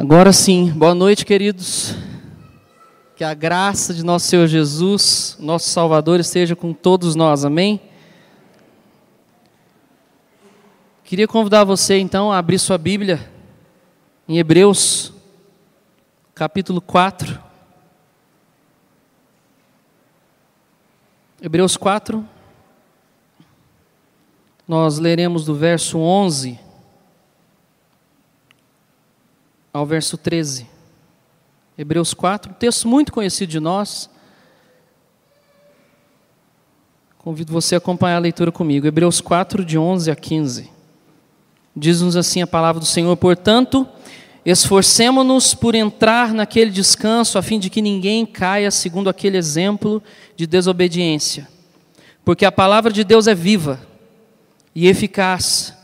Agora 0.00 0.32
sim, 0.32 0.70
boa 0.70 0.94
noite, 0.94 1.26
queridos. 1.26 1.96
Que 3.16 3.24
a 3.24 3.34
graça 3.34 3.92
de 3.92 4.04
nosso 4.04 4.28
Senhor 4.28 4.46
Jesus, 4.46 5.36
nosso 5.40 5.68
Salvador, 5.70 6.20
esteja 6.20 6.54
com 6.54 6.72
todos 6.72 7.16
nós, 7.16 7.44
amém? 7.44 7.80
Queria 11.02 11.26
convidar 11.26 11.64
você 11.64 11.98
então 11.98 12.30
a 12.30 12.38
abrir 12.38 12.60
sua 12.60 12.78
Bíblia 12.78 13.28
em 14.28 14.38
Hebreus, 14.38 15.12
capítulo 16.32 16.80
4. 16.80 17.36
Hebreus 21.42 21.76
4, 21.76 22.24
nós 24.68 25.00
leremos 25.00 25.44
do 25.44 25.56
verso 25.56 25.98
11 25.98 26.67
ao 29.72 29.86
verso 29.86 30.16
13. 30.16 30.66
Hebreus 31.76 32.12
4, 32.12 32.50
um 32.50 32.54
texto 32.54 32.88
muito 32.88 33.12
conhecido 33.12 33.50
de 33.50 33.60
nós. 33.60 34.10
Convido 37.18 37.52
você 37.52 37.76
a 37.76 37.78
acompanhar 37.78 38.16
a 38.16 38.20
leitura 38.20 38.50
comigo. 38.50 38.86
Hebreus 38.86 39.20
4, 39.20 39.64
de 39.64 39.78
11 39.78 40.10
a 40.10 40.16
15. 40.16 40.70
Diz-nos 41.76 42.16
assim 42.16 42.42
a 42.42 42.46
palavra 42.46 42.80
do 42.80 42.86
Senhor: 42.86 43.16
Portanto, 43.16 43.86
esforcemo-nos 44.44 45.54
por 45.54 45.74
entrar 45.74 46.34
naquele 46.34 46.70
descanso, 46.70 47.38
a 47.38 47.42
fim 47.42 47.58
de 47.58 47.70
que 47.70 47.80
ninguém 47.80 48.26
caia 48.26 48.70
segundo 48.70 49.08
aquele 49.08 49.36
exemplo 49.36 50.02
de 50.36 50.46
desobediência. 50.46 51.46
Porque 52.24 52.44
a 52.44 52.52
palavra 52.52 52.92
de 52.92 53.04
Deus 53.04 53.28
é 53.28 53.34
viva 53.34 53.80
e 54.74 54.88
eficaz 54.88 55.77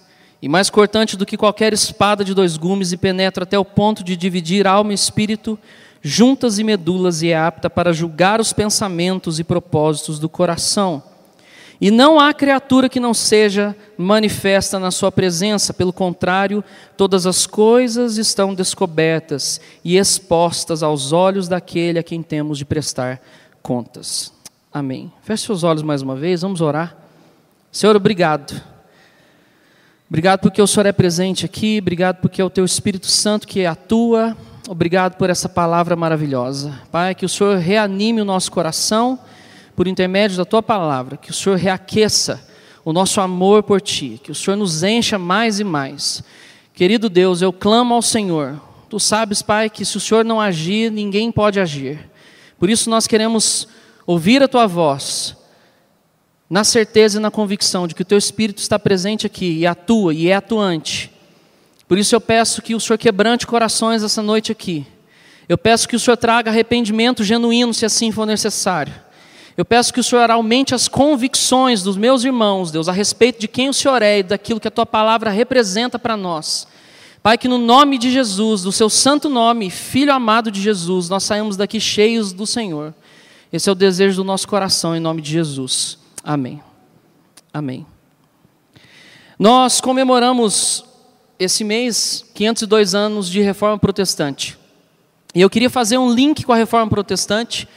e 0.45 0.49
mais 0.49 0.69
cortante 0.69 1.17
do 1.17 1.25
que 1.25 1.39
qualquer 1.39 1.73
espada 1.73 2.23
de 2.23 2.35
dois 2.35 2.59
gumes, 2.59 2.93
e 2.93 2.99
penetra 2.99 3.45
até 3.45 3.59
o 3.59 3.65
ponto 3.65 4.05
de 4.05 4.15
dividir 4.15 4.67
alma 4.67 4.93
e 4.93 4.95
espírito, 4.95 5.59
juntas 6.03 6.59
e 6.59 6.63
medulas, 6.63 7.23
e 7.23 7.31
é 7.31 7.37
apta 7.39 7.71
para 7.71 7.95
julgar 7.95 8.43
os 8.43 8.53
pensamentos 8.53 9.41
e 9.41 9.45
propósitos 9.45 10.19
do 10.19 10.29
coração. 10.29 11.03
E 11.81 11.91
não 11.91 12.21
há 12.21 12.35
criatura 12.35 12.91
que 12.91 13.01
não 13.01 13.15
seja 13.15 13.75
manifesta 13.97 14.79
na 14.79 14.91
sua 14.91 15.11
presença, 15.11 15.73
pelo 15.73 15.95
contrário, 15.95 16.63
todas 16.95 17.27
as 17.27 17.47
coisas 17.47 18.19
estão 18.19 18.55
descobertas 18.55 19.63
e 19.83 19.97
expostas 19.97 20.83
aos 20.83 21.11
olhos 21.11 21.49
daquele 21.49 21.99
a 21.99 22.03
quem 22.03 22.23
temos 22.23 22.59
de 22.59 22.67
prestar 22.67 23.19
contas. 23.63 24.31
Amém. 24.71 25.11
Feche 25.23 25.47
seus 25.47 25.65
olhos 25.65 25.83
mais 25.83 26.03
uma 26.03 26.15
vez, 26.15 26.43
vamos 26.43 26.61
orar. 26.61 26.95
Senhor, 27.73 27.97
obrigado 27.97 28.74
Obrigado 30.07 30.41
porque 30.41 30.61
o 30.61 30.67
Senhor 30.67 30.85
é 30.85 30.93
presente 30.93 31.47
aqui, 31.47 31.79
obrigado 31.81 32.17
porque 32.21 32.41
é 32.41 32.45
o 32.45 32.51
Teu 32.51 32.65
Espírito 32.65 33.07
Santo 33.07 33.49
que 33.49 33.65
atua, 33.65 34.37
obrigado 34.69 35.17
por 35.17 35.31
essa 35.31 35.49
palavra 35.49 35.97
maravilhosa. 35.97 36.79
Pai, 36.93 37.15
que 37.15 37.25
o 37.25 37.29
Senhor 37.29 37.57
reanime 37.57 38.21
o 38.21 38.25
nosso 38.25 38.53
coração 38.53 39.19
por 39.75 39.89
intermédio 39.89 40.37
da 40.37 40.45
Tua 40.45 40.63
palavra, 40.63 41.17
que 41.17 41.31
o 41.31 41.35
Senhor 41.35 41.57
reaqueça 41.57 42.47
o 42.85 42.93
nosso 42.93 43.19
amor 43.19 43.63
por 43.63 43.81
Ti, 43.81 44.21
que 44.23 44.31
o 44.31 44.35
Senhor 44.35 44.57
nos 44.57 44.83
encha 44.83 45.19
mais 45.19 45.59
e 45.59 45.65
mais. 45.65 46.23
Querido 46.75 47.09
Deus, 47.09 47.41
eu 47.41 47.53
clamo 47.53 47.95
ao 47.95 48.03
Senhor. 48.03 48.61
Tu 48.91 49.01
sabes, 49.01 49.41
Pai, 49.41 49.71
que 49.71 49.87
se 49.87 49.97
o 49.97 50.01
Senhor 50.01 50.23
não 50.23 50.39
agir, 50.39 50.93
ninguém 50.93 51.33
pode 51.33 51.59
agir. 51.59 52.11
Por 52.59 52.69
isso 52.69 52.91
nós 52.91 53.07
queremos 53.07 53.67
ouvir 54.07 54.43
a 54.43 54.49
Tua 54.49 54.67
voz 54.67 55.35
na 56.49 56.65
certeza 56.65 57.19
e 57.19 57.21
na 57.21 57.31
convicção 57.31 57.87
de 57.87 57.95
que 57.95 58.03
o 58.03 58.05
teu 58.05 58.19
Espírito 58.19 58.59
está 58.59 58.79
presente 58.79 59.27
aqui 59.27 59.59
e 59.59 59.67
atua 59.67 60.13
e 60.15 60.29
é 60.29 60.35
atuante. 60.35 61.11
Por 61.89 61.99
isso 61.99 62.15
eu 62.15 62.21
peço 62.21 62.63
que 62.63 62.75
o 62.75 62.81
Senhor 62.81 62.99
quebrante 62.99 63.47
corações 63.47 64.03
essa 64.03 64.23
noite 64.23 64.53
aqui. 64.53 64.87
Eu 65.49 65.59
peço 65.59 65.89
que 65.89 65.97
o 65.97 66.01
Senhor 66.01 66.17
traga 66.17 66.51
arrependimento 66.51 67.23
genuíno, 67.23 67.75
se 67.75 67.85
assim 67.85 68.11
for 68.11 68.27
necessário. 68.27 68.93
Eu 69.57 69.65
peço 69.65 69.93
que 69.93 70.01
o 70.01 70.05
Senhor 70.05 70.31
aumente 70.31 70.75
as 70.75 70.89
convicções 70.89 71.83
dos 71.83 71.97
meus 71.97 72.25
irmãos, 72.25 72.71
Deus, 72.71 72.89
a 72.89 72.93
respeito 72.93 73.41
de 73.41 73.47
quem 73.47 73.69
o 73.69 73.75
Senhor 73.75 74.03
é 74.03 74.19
e 74.19 74.23
daquilo 74.23 74.59
que 74.59 74.67
a 74.67 74.71
tua 74.71 74.87
palavra 74.87 75.31
representa 75.31 75.99
para 75.99 76.17
nós. 76.17 76.67
Pai, 77.23 77.39
que 77.39 77.49
no 77.49 77.57
nome 77.57 77.97
de 77.97 78.11
Jesus, 78.11 78.63
do 78.63 78.73
seu 78.73 78.91
santo 78.91 79.29
nome, 79.29 79.71
Filho 79.71 80.13
amado 80.13 80.51
de 80.51 80.61
Jesus, 80.61 81.09
nós 81.09 81.23
saímos 81.23 81.57
daqui 81.57 81.81
cheios 81.81 82.33
do 82.33 82.47
Senhor. 82.47 82.93
Esse 83.53 83.69
é 83.69 83.73
o 83.73 83.75
desejo 83.75 84.17
do 84.17 84.25
nosso 84.25 84.49
coração, 84.49 84.97
em 84.97 85.01
nome 85.01 85.23
de 85.23 85.31
Jesus. 85.31 86.04
Amém. 86.25 86.63
Amém. 87.53 87.87
Nós 89.39 89.79
comemoramos 89.81 90.85
esse 91.39 91.63
mês 91.63 92.25
502 92.35 92.95
anos 92.95 93.29
de 93.29 93.43
reforma 93.43 93.79
protestante. 93.79 94.57
E 95.35 95.41
eu 95.43 95.51
queria 95.51 95.69
fazer 95.69 95.99
um 95.99 96.11
link 96.11 96.45
com 96.45 96.53
a 96.53 96.57
reforma 96.57 96.89
protestante, 96.89 97.69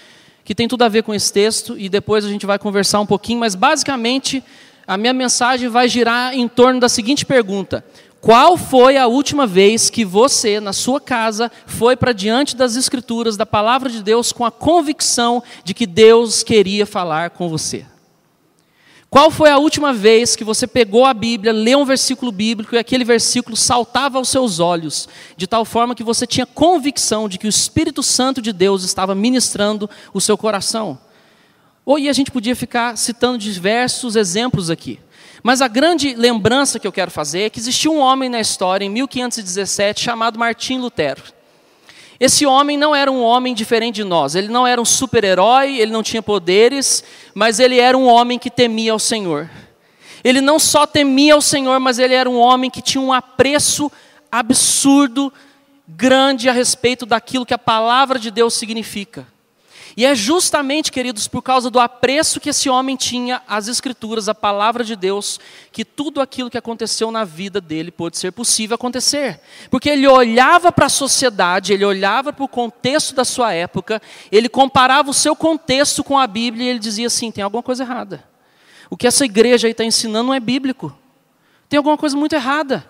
que 0.46 0.56
tem 0.56 0.68
tudo 0.68 0.84
a 0.84 0.88
ver 0.88 1.04
com 1.04 1.14
esse 1.14 1.34
texto, 1.34 1.78
e 1.78 1.90
depois 1.90 2.24
a 2.24 2.30
gente 2.30 2.46
vai 2.46 2.58
conversar 2.58 3.02
um 3.02 3.06
pouquinho, 3.06 3.40
mas 3.40 3.54
basicamente 3.54 4.42
a 4.88 4.96
minha 4.96 5.14
mensagem 5.14 5.68
vai 5.68 5.90
girar 5.90 6.34
em 6.34 6.48
torno 6.48 6.80
da 6.80 6.88
seguinte 6.88 7.26
pergunta: 7.26 7.84
Qual 8.22 8.56
foi 8.56 8.96
a 8.96 9.08
última 9.08 9.46
vez 9.46 9.90
que 9.90 10.06
você, 10.06 10.62
na 10.62 10.72
sua 10.72 11.02
casa, 11.02 11.52
foi 11.66 11.98
para 11.98 12.14
diante 12.14 12.56
das 12.56 12.78
Escrituras, 12.78 13.36
da 13.36 13.46
palavra 13.46 13.90
de 13.90 14.02
Deus, 14.02 14.32
com 14.32 14.46
a 14.46 14.52
convicção 14.52 15.44
de 15.66 15.74
que 15.74 15.86
Deus 15.86 16.44
queria 16.44 16.86
falar 16.86 17.32
com 17.32 17.50
você? 17.50 17.86
Qual 19.10 19.32
foi 19.32 19.50
a 19.50 19.58
última 19.58 19.94
vez 19.94 20.36
que 20.36 20.44
você 20.44 20.68
pegou 20.68 21.06
a 21.06 21.14
Bíblia, 21.14 21.54
leu 21.54 21.80
um 21.80 21.86
versículo 21.86 22.30
bíblico 22.30 22.76
e 22.76 22.78
aquele 22.78 23.06
versículo 23.06 23.56
saltava 23.56 24.18
aos 24.18 24.28
seus 24.28 24.60
olhos, 24.60 25.08
de 25.38 25.48
tal 25.48 25.64
forma 25.64 25.96
que 25.96 26.04
você 26.04 26.28
tinha 26.28 26.46
convicção 26.46 27.30
de 27.30 27.38
que 27.38 27.48
o 27.48 27.50
Espírito 27.50 28.04
Santo 28.04 28.42
de 28.42 28.52
Deus 28.52 28.84
estava 28.84 29.16
ministrando 29.16 29.90
o 30.14 30.20
seu 30.20 30.38
coração? 30.38 31.00
Ou 31.86 31.98
e 31.98 32.10
a 32.10 32.14
gente 32.14 32.32
podia 32.32 32.54
ficar 32.54 32.98
citando 32.98 33.38
diversos 33.38 34.18
exemplos 34.18 34.70
aqui. 34.70 35.00
Mas 35.42 35.62
a 35.62 35.70
grande 35.70 36.14
lembrança 36.14 36.78
que 36.78 36.86
eu 36.86 36.92
quero 36.92 37.10
fazer 37.10 37.44
é 37.44 37.50
que 37.50 37.60
existiu 37.60 37.94
um 37.94 38.00
homem 38.00 38.28
na 38.28 38.42
história, 38.42 38.84
em 38.84 38.90
1517, 38.90 40.02
chamado 40.02 40.38
Martim 40.38 40.80
Lutero. 40.80 41.24
Esse 42.20 42.46
homem 42.46 42.78
não 42.78 42.96
era 42.96 43.12
um 43.12 43.22
homem 43.22 43.54
diferente 43.54 43.96
de 43.96 44.04
nós, 44.04 44.34
ele 44.34 44.48
não 44.48 44.66
era 44.66 44.82
um 44.82 44.86
super-herói, 44.86 45.78
ele 45.78 45.92
não 45.92 46.02
tinha 46.02 46.22
poderes, 46.22 47.04
mas 47.34 47.60
ele 47.60 47.80
era 47.80 47.98
um 47.98 48.08
homem 48.08 48.40
que 48.40 48.50
temia 48.50 48.92
ao 48.92 49.00
Senhor. 49.00 49.50
Ele 50.24 50.42
não 50.42 50.58
só 50.58 50.88
temia 50.88 51.36
ao 51.36 51.42
Senhor, 51.42 51.80
mas 51.80 52.00
ele 52.00 52.16
era 52.16 52.30
um 52.30 52.38
homem 52.38 52.70
que 52.72 52.82
tinha 52.82 53.02
um 53.02 53.14
apreço 53.14 53.92
absurdo, 54.32 55.32
grande 55.88 56.50
a 56.50 56.52
respeito 56.52 57.06
daquilo 57.06 57.46
que 57.46 57.54
a 57.54 57.60
palavra 57.60 58.18
de 58.18 58.32
Deus 58.32 58.54
significa. 58.56 59.26
E 59.98 60.06
é 60.06 60.14
justamente, 60.14 60.92
queridos, 60.92 61.28
por 61.28 61.42
causa 61.42 61.72
do 61.72 61.80
apreço 61.80 62.40
que 62.40 62.52
esse 62.52 62.70
homem 62.70 62.96
tinha 62.96 63.42
às 63.48 63.68
Escrituras, 63.68 64.30
à 64.30 64.36
palavra 64.36 64.84
de 64.84 64.96
Deus, 64.96 65.40
que 65.72 65.84
tudo 65.84 66.22
aquilo 66.22 66.52
que 66.52 66.58
aconteceu 66.58 67.10
na 67.10 67.24
vida 67.24 67.60
dele 67.60 67.90
pôde 67.90 68.16
ser 68.16 68.32
possível 68.32 68.76
acontecer. 68.76 69.42
Porque 69.72 69.90
ele 69.90 70.08
olhava 70.08 70.72
para 70.72 70.86
a 70.86 70.90
sociedade, 70.90 71.74
ele 71.74 71.84
olhava 71.84 72.32
para 72.32 72.46
o 72.46 72.48
contexto 72.48 73.16
da 73.16 73.26
sua 73.26 73.54
época, 73.54 74.00
ele 74.32 74.48
comparava 74.48 75.10
o 75.10 75.16
seu 75.16 75.36
contexto 75.36 76.04
com 76.04 76.20
a 76.20 76.28
Bíblia 76.28 76.68
e 76.68 76.70
ele 76.70 76.80
dizia 76.80 77.08
assim: 77.08 77.32
tem 77.32 77.44
alguma 77.44 77.64
coisa 77.64 77.84
errada. 77.84 78.24
O 78.92 78.96
que 78.96 79.08
essa 79.08 79.26
igreja 79.26 79.66
aí 79.66 79.72
está 79.72 79.84
ensinando 79.84 80.28
não 80.28 80.34
é 80.34 80.40
bíblico. 80.40 80.96
Tem 81.68 81.78
alguma 81.78 81.98
coisa 81.98 82.16
muito 82.16 82.34
errada. 82.34 82.88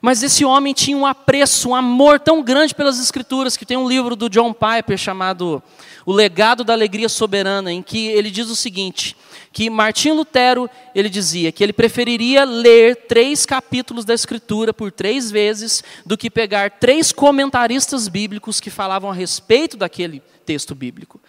Mas 0.00 0.22
esse 0.22 0.44
homem 0.44 0.72
tinha 0.72 0.96
um 0.96 1.06
apreço, 1.06 1.70
um 1.70 1.74
amor 1.74 2.18
tão 2.18 2.42
grande 2.42 2.74
pelas 2.74 2.98
Escrituras, 2.98 3.56
que 3.56 3.66
tem 3.66 3.76
um 3.76 3.88
livro 3.88 4.16
do 4.16 4.30
John 4.30 4.52
Piper 4.52 4.96
chamado 4.96 5.62
O 6.06 6.12
Legado 6.12 6.64
da 6.64 6.72
Alegria 6.72 7.08
Soberana, 7.08 7.72
em 7.72 7.82
que 7.82 8.06
ele 8.08 8.30
diz 8.30 8.48
o 8.48 8.56
seguinte: 8.56 9.16
que 9.52 9.68
Martim 9.68 10.12
Lutero 10.12 10.68
ele 10.94 11.08
dizia 11.08 11.52
que 11.52 11.62
ele 11.62 11.72
preferiria 11.72 12.44
ler 12.44 13.06
três 13.06 13.44
capítulos 13.44 14.04
da 14.04 14.14
Escritura 14.14 14.72
por 14.72 14.90
três 14.90 15.30
vezes 15.30 15.84
do 16.06 16.16
que 16.16 16.30
pegar 16.30 16.70
três 16.70 17.12
comentaristas 17.12 18.08
bíblicos 18.08 18.60
que 18.60 18.70
falavam 18.70 19.10
a 19.10 19.14
respeito 19.14 19.76
daquele 19.76 20.22
texto 20.46 20.74
bíblico. 20.74 21.20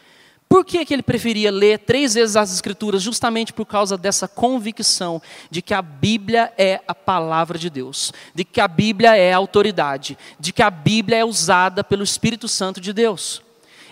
Por 0.53 0.63
que, 0.63 0.85
que 0.85 0.93
ele 0.93 1.01
preferia 1.01 1.49
ler 1.49 1.79
três 1.79 2.13
vezes 2.13 2.35
as 2.35 2.53
Escrituras? 2.53 3.01
Justamente 3.01 3.51
por 3.51 3.65
causa 3.65 3.97
dessa 3.97 4.27
convicção 4.27 5.19
de 5.49 5.63
que 5.63 5.73
a 5.73 5.81
Bíblia 5.81 6.53
é 6.55 6.79
a 6.87 6.93
palavra 6.93 7.57
de 7.57 7.71
Deus, 7.71 8.13
de 8.35 8.43
que 8.43 8.61
a 8.61 8.67
Bíblia 8.67 9.15
é 9.15 9.33
a 9.33 9.37
autoridade, 9.37 10.15
de 10.39 10.53
que 10.53 10.61
a 10.61 10.69
Bíblia 10.69 11.17
é 11.17 11.25
usada 11.25 11.83
pelo 11.83 12.03
Espírito 12.03 12.47
Santo 12.47 12.79
de 12.79 12.93
Deus. 12.93 13.41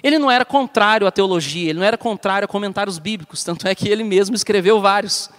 Ele 0.03 0.19
não 0.19 0.29
era 0.29 0.45
contrário 0.45 1.07
à 1.07 1.11
teologia, 1.11 1.71
ele 1.71 1.79
não 1.79 1.85
era 1.85 1.97
contrário 1.97 2.45
a 2.45 2.47
comentários 2.47 2.99
bíblicos, 2.99 3.43
tanto 3.43 3.67
é 3.67 3.73
que 3.73 3.89
ele 3.89 4.03
mesmo 4.03 4.35
escreveu 4.35 4.79
vários. 4.79 5.31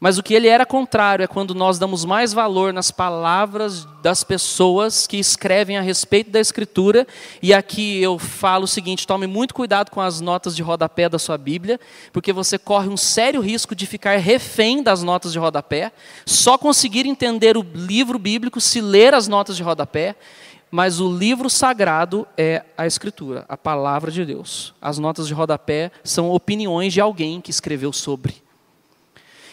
Mas 0.00 0.18
o 0.18 0.22
que 0.22 0.34
ele 0.34 0.48
era 0.48 0.66
contrário 0.66 1.22
é 1.22 1.26
quando 1.26 1.54
nós 1.54 1.78
damos 1.78 2.04
mais 2.04 2.32
valor 2.32 2.72
nas 2.72 2.90
palavras 2.90 3.86
das 4.02 4.22
pessoas 4.22 5.06
que 5.06 5.16
escrevem 5.16 5.78
a 5.78 5.80
respeito 5.80 6.30
da 6.30 6.40
Escritura. 6.40 7.06
E 7.40 7.54
aqui 7.54 8.02
eu 8.02 8.18
falo 8.18 8.64
o 8.64 8.68
seguinte: 8.68 9.06
tome 9.06 9.26
muito 9.26 9.54
cuidado 9.54 9.90
com 9.90 10.00
as 10.00 10.20
notas 10.20 10.54
de 10.54 10.62
rodapé 10.62 11.08
da 11.08 11.18
sua 11.18 11.38
Bíblia, 11.38 11.80
porque 12.12 12.32
você 12.32 12.58
corre 12.58 12.88
um 12.88 12.96
sério 12.96 13.40
risco 13.40 13.74
de 13.74 13.86
ficar 13.86 14.16
refém 14.18 14.82
das 14.82 15.02
notas 15.02 15.32
de 15.32 15.38
rodapé, 15.38 15.92
só 16.26 16.58
conseguir 16.58 17.06
entender 17.06 17.56
o 17.56 17.66
livro 17.74 18.18
bíblico 18.18 18.60
se 18.60 18.80
ler 18.80 19.14
as 19.14 19.28
notas 19.28 19.56
de 19.56 19.62
rodapé. 19.62 20.14
mas 20.70 20.98
o 20.98 21.08
livro 21.08 21.48
sagrado 21.48 22.26
é 22.36 22.64
a 22.76 22.84
Escritura, 22.84 23.44
a 23.48 23.56
palavra 23.56 24.10
de 24.10 24.24
Deus. 24.24 24.74
As 24.82 24.98
notas 24.98 25.28
de 25.28 25.32
rodapé 25.32 25.92
são 26.02 26.30
opiniões 26.30 26.92
de 26.92 27.00
alguém 27.00 27.40
que 27.40 27.52
escreveu 27.52 27.92
sobre. 27.92 28.43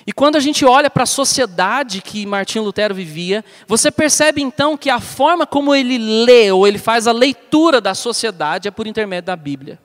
E 0.06 0.12
quando 0.12 0.36
a 0.36 0.40
gente 0.40 0.66
olha 0.66 0.90
para 0.90 1.04
a 1.04 1.08
sociedade 1.08 2.02
que 2.02 2.26
Martinho 2.26 2.64
Lutero 2.64 2.96
vivia, 2.96 3.46
você 3.68 3.92
percebe 3.92 4.42
então 4.42 4.76
que 4.76 4.90
a 4.90 5.00
forma 5.00 5.46
como 5.46 5.76
ele 5.76 5.98
lê 5.98 6.52
ou 6.52 6.68
ele 6.68 6.78
faz 6.78 7.08
a 7.08 7.12
leitura 7.12 7.80
da 7.80 7.94
sociedade 7.94 8.68
é 8.68 8.72
por 8.72 8.88
intermédio 8.88 9.28
da 9.28 9.36
Bíblia. 9.36 9.80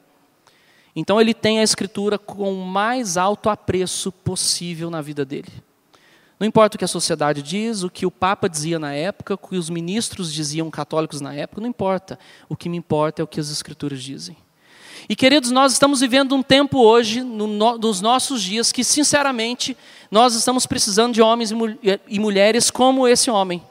Então 0.94 1.20
ele 1.20 1.34
tem 1.34 1.60
a 1.60 1.62
escritura 1.62 2.18
com 2.18 2.50
o 2.50 2.64
mais 2.64 3.18
alto 3.18 3.50
apreço 3.50 4.10
possível 4.10 4.88
na 4.88 5.02
vida 5.02 5.24
dele. 5.24 5.52
Não 6.40 6.46
importa 6.46 6.76
o 6.76 6.78
que 6.78 6.84
a 6.84 6.88
sociedade 6.88 7.42
diz, 7.42 7.82
o 7.82 7.90
que 7.90 8.06
o 8.06 8.10
Papa 8.10 8.48
dizia 8.48 8.78
na 8.78 8.92
época, 8.92 9.34
o 9.34 9.38
que 9.38 9.56
os 9.56 9.70
ministros 9.70 10.32
diziam 10.32 10.70
católicos 10.70 11.20
na 11.20 11.34
época, 11.34 11.60
não 11.60 11.68
importa. 11.68 12.18
O 12.48 12.56
que 12.56 12.68
me 12.68 12.76
importa 12.76 13.22
é 13.22 13.24
o 13.24 13.26
que 13.26 13.40
as 13.40 13.50
Escrituras 13.50 14.02
dizem. 14.02 14.36
E 15.08 15.14
queridos, 15.14 15.50
nós 15.50 15.72
estamos 15.72 16.00
vivendo 16.00 16.34
um 16.34 16.42
tempo 16.42 16.78
hoje, 16.78 17.22
no, 17.22 17.46
nos 17.78 18.00
nossos 18.00 18.42
dias, 18.42 18.72
que 18.72 18.82
sinceramente 18.82 19.76
nós 20.10 20.34
estamos 20.34 20.66
precisando 20.66 21.14
de 21.14 21.22
homens 21.22 21.52
e 22.08 22.18
mulheres 22.18 22.70
como 22.70 23.06
esse 23.06 23.30
homem 23.30 23.62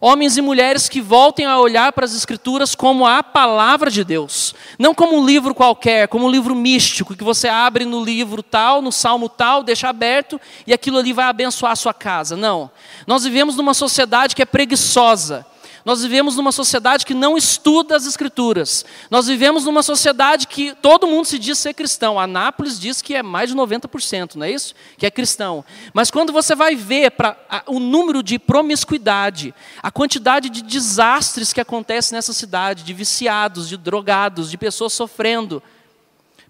Homens 0.00 0.36
e 0.36 0.40
mulheres 0.40 0.88
que 0.88 1.00
voltem 1.00 1.44
a 1.44 1.58
olhar 1.58 1.92
para 1.92 2.04
as 2.04 2.14
Escrituras 2.14 2.74
como 2.74 3.04
a 3.04 3.20
palavra 3.20 3.90
de 3.90 4.04
Deus. 4.04 4.54
Não 4.78 4.94
como 4.94 5.18
um 5.18 5.26
livro 5.26 5.54
qualquer, 5.54 6.06
como 6.06 6.26
um 6.26 6.30
livro 6.30 6.54
místico, 6.54 7.16
que 7.16 7.24
você 7.24 7.48
abre 7.48 7.84
no 7.84 8.04
livro 8.04 8.40
tal, 8.40 8.80
no 8.80 8.92
salmo 8.92 9.28
tal, 9.28 9.64
deixa 9.64 9.88
aberto 9.88 10.40
e 10.66 10.72
aquilo 10.72 10.98
ali 10.98 11.12
vai 11.12 11.26
abençoar 11.26 11.72
a 11.72 11.76
sua 11.76 11.92
casa. 11.92 12.36
Não. 12.36 12.70
Nós 13.08 13.24
vivemos 13.24 13.56
numa 13.56 13.74
sociedade 13.74 14.36
que 14.36 14.42
é 14.42 14.46
preguiçosa 14.46 15.44
nós 15.88 16.02
vivemos 16.02 16.36
numa 16.36 16.52
sociedade 16.52 17.06
que 17.06 17.14
não 17.14 17.34
estuda 17.34 17.96
as 17.96 18.04
Escrituras. 18.04 18.84
Nós 19.10 19.26
vivemos 19.26 19.64
numa 19.64 19.82
sociedade 19.82 20.46
que 20.46 20.74
todo 20.74 21.06
mundo 21.06 21.24
se 21.24 21.38
diz 21.38 21.56
ser 21.56 21.72
cristão. 21.72 22.20
A 22.20 22.24
Anápolis 22.24 22.78
diz 22.78 23.00
que 23.00 23.14
é 23.14 23.22
mais 23.22 23.48
de 23.48 23.56
90%, 23.56 24.34
não 24.34 24.44
é 24.44 24.50
isso? 24.50 24.74
Que 24.98 25.06
é 25.06 25.10
cristão. 25.10 25.64
Mas 25.94 26.10
quando 26.10 26.30
você 26.30 26.54
vai 26.54 26.76
ver 26.76 27.12
pra, 27.12 27.38
a, 27.48 27.62
o 27.68 27.80
número 27.80 28.22
de 28.22 28.38
promiscuidade, 28.38 29.54
a 29.82 29.90
quantidade 29.90 30.50
de 30.50 30.60
desastres 30.60 31.54
que 31.54 31.60
acontece 31.60 32.12
nessa 32.12 32.34
cidade, 32.34 32.82
de 32.82 32.92
viciados, 32.92 33.66
de 33.66 33.78
drogados, 33.78 34.50
de 34.50 34.58
pessoas 34.58 34.92
sofrendo, 34.92 35.62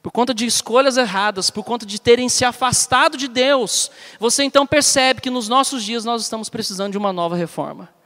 por 0.03 0.11
conta 0.11 0.35
de 0.35 0.47
escolhas 0.47 0.97
erradas, 0.97 1.49
por 1.49 1.63
conta 1.63 1.87
de 1.87 2.01
terem 2.01 2.29
se 2.29 2.45
afastado 2.45 3.17
de 3.17 3.29
Deus, 3.29 3.89
você 4.19 4.43
então 4.43 4.67
percebe 4.67 5.21
que 5.21 5.31
nos 5.31 5.49
nossos 5.49 5.85
dias 5.85 6.05
nós 6.05 6.23
estamos 6.23 6.49
precisando 6.49 6.91
de 6.91 6.99
uma 6.99 7.13
nova 7.13 7.37
reforma. 7.37 7.97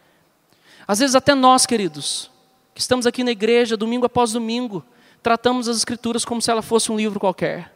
Às 0.87 0.99
vezes, 0.99 1.14
até 1.14 1.34
nós, 1.34 1.67
queridos, 1.67 2.31
que 2.75 2.81
estamos 2.81 3.06
aqui 3.06 3.23
na 3.23 3.31
igreja, 3.31 3.76
domingo 3.76 4.06
após 4.06 4.32
domingo, 4.32 4.84
tratamos 5.23 5.69
as 5.69 5.76
Escrituras 5.76 6.25
como 6.25 6.43
se 6.43 6.50
ela 6.50 6.62
fosse 6.62 6.90
um 6.90 6.96
livro 6.96 7.20
qualquer. 7.20 7.73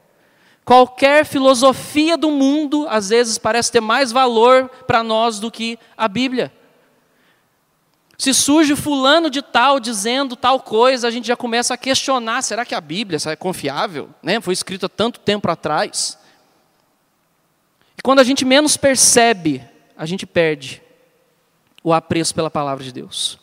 Qualquer 0.65 1.25
filosofia 1.25 2.17
do 2.17 2.31
mundo, 2.31 2.87
às 2.89 3.11
vezes, 3.11 3.39
parece 3.39 3.71
ter 3.71 3.81
mais 3.81 4.11
valor 4.11 4.69
para 4.87 5.03
nós 5.03 5.39
do 5.39 5.51
que 5.51 5.79
a 5.97 6.09
Bíblia. 6.09 6.53
Se 8.19 8.33
surge 8.33 8.75
fulano 8.75 9.29
de 9.29 9.43
tal 9.43 9.79
dizendo 9.79 10.35
tal 10.35 10.59
coisa, 10.59 11.07
a 11.07 11.11
gente 11.11 11.29
já 11.29 11.37
começa 11.37 11.75
a 11.75 11.77
questionar: 11.77 12.43
será 12.43 12.65
que 12.65 12.75
a 12.75 12.81
Bíblia 12.81 13.19
é 13.27 13.37
confiável? 13.37 14.11
Né? 14.23 14.41
Foi 14.41 14.55
escrita 14.55 14.89
tanto 14.89 15.21
tempo 15.21 15.49
atrás. 15.51 16.19
E 17.97 18.03
quando 18.03 18.19
a 18.19 18.25
gente 18.25 18.45
menos 18.45 18.77
percebe, 18.77 19.63
a 19.97 20.07
gente 20.07 20.27
perde 20.27 20.83
o 21.87 21.93
apreço 21.93 22.35
pela 22.35 22.51
palavra 22.51 22.83
de 22.83 22.91
Deus. 22.91 23.39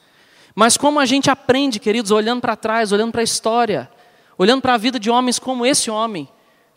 Mas 0.53 0.75
como 0.75 0.99
a 0.99 1.05
gente 1.05 1.31
aprende, 1.31 1.79
queridos, 1.79 2.11
olhando 2.11 2.41
para 2.41 2.57
trás, 2.57 2.91
olhando 2.91 3.13
para 3.13 3.21
a 3.21 3.23
história, 3.23 3.89
olhando 4.37 4.61
para 4.61 4.73
a 4.73 4.77
vida 4.77 4.99
de 4.99 5.09
homens 5.09 5.39
como 5.39 5.65
esse 5.65 5.89
homem, 5.89 6.27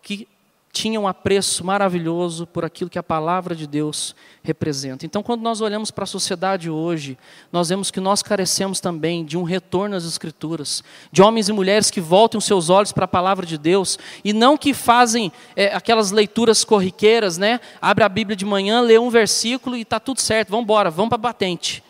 que 0.01 0.29
tinha 0.77 1.01
um 1.01 1.09
apreço 1.09 1.65
maravilhoso 1.65 2.47
por 2.47 2.63
aquilo 2.63 2.91
que 2.91 2.99
a 2.99 3.03
palavra 3.03 3.57
de 3.57 3.67
Deus 3.67 4.15
representa. 4.43 5.07
Então, 5.07 5.23
quando 5.23 5.41
nós 5.41 5.63
olhamos 5.63 5.91
para 5.91 6.05
a 6.05 6.07
sociedade 6.07 6.69
hoje, 6.69 7.17
nós 7.51 7.71
vemos 7.71 7.91
que 7.91 7.99
nós 7.99 8.23
carecemos 8.23 8.79
também 8.79 9.25
de 9.25 9.39
um 9.39 9.43
retorno 9.43 9.97
às 9.97 10.05
Escrituras, 10.05 10.85
de 11.11 11.23
homens 11.23 11.49
e 11.49 11.53
mulheres 11.55 11.91
que 11.91 11.99
voltem 11.99 12.37
os 12.37 12.45
seus 12.45 12.69
olhos 12.69 12.93
para 12.93 13.07
a 13.07 13.09
palavra 13.09 13.47
de 13.47 13.57
Deus 13.57 13.99
e 14.23 14.35
não 14.35 14.59
que 14.59 14.75
fazem 14.75 15.33
é, 15.57 15.75
aquelas 15.75 16.11
leituras 16.11 16.63
corriqueiras, 16.63 17.39
né? 17.39 17.59
Abre 17.81 18.05
a 18.05 18.09
Bíblia 18.09 18.37
de 18.37 18.45
manhã, 18.45 18.83
lê 18.83 18.99
um 18.99 19.09
versículo 19.09 19.79
e 19.79 19.81
está 19.81 19.99
tudo 19.99 20.21
certo, 20.21 20.51
vamos 20.51 20.65
embora, 20.65 20.91
vamos 20.91 21.09
para 21.09 21.17
a 21.17 21.33
batente. 21.33 21.83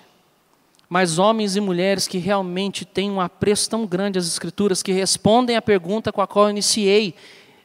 Mas 0.89 1.19
homens 1.19 1.57
e 1.57 1.61
mulheres 1.61 2.07
que 2.07 2.19
realmente 2.19 2.85
têm 2.85 3.11
um 3.11 3.21
apreço 3.21 3.69
tão 3.69 3.85
grande 3.85 4.17
às 4.17 4.29
Escrituras, 4.29 4.81
que 4.81 4.93
respondem 4.93 5.57
à 5.57 5.61
pergunta 5.61 6.13
com 6.13 6.23
a 6.23 6.27
qual 6.29 6.45
eu 6.45 6.51
iniciei 6.51 7.17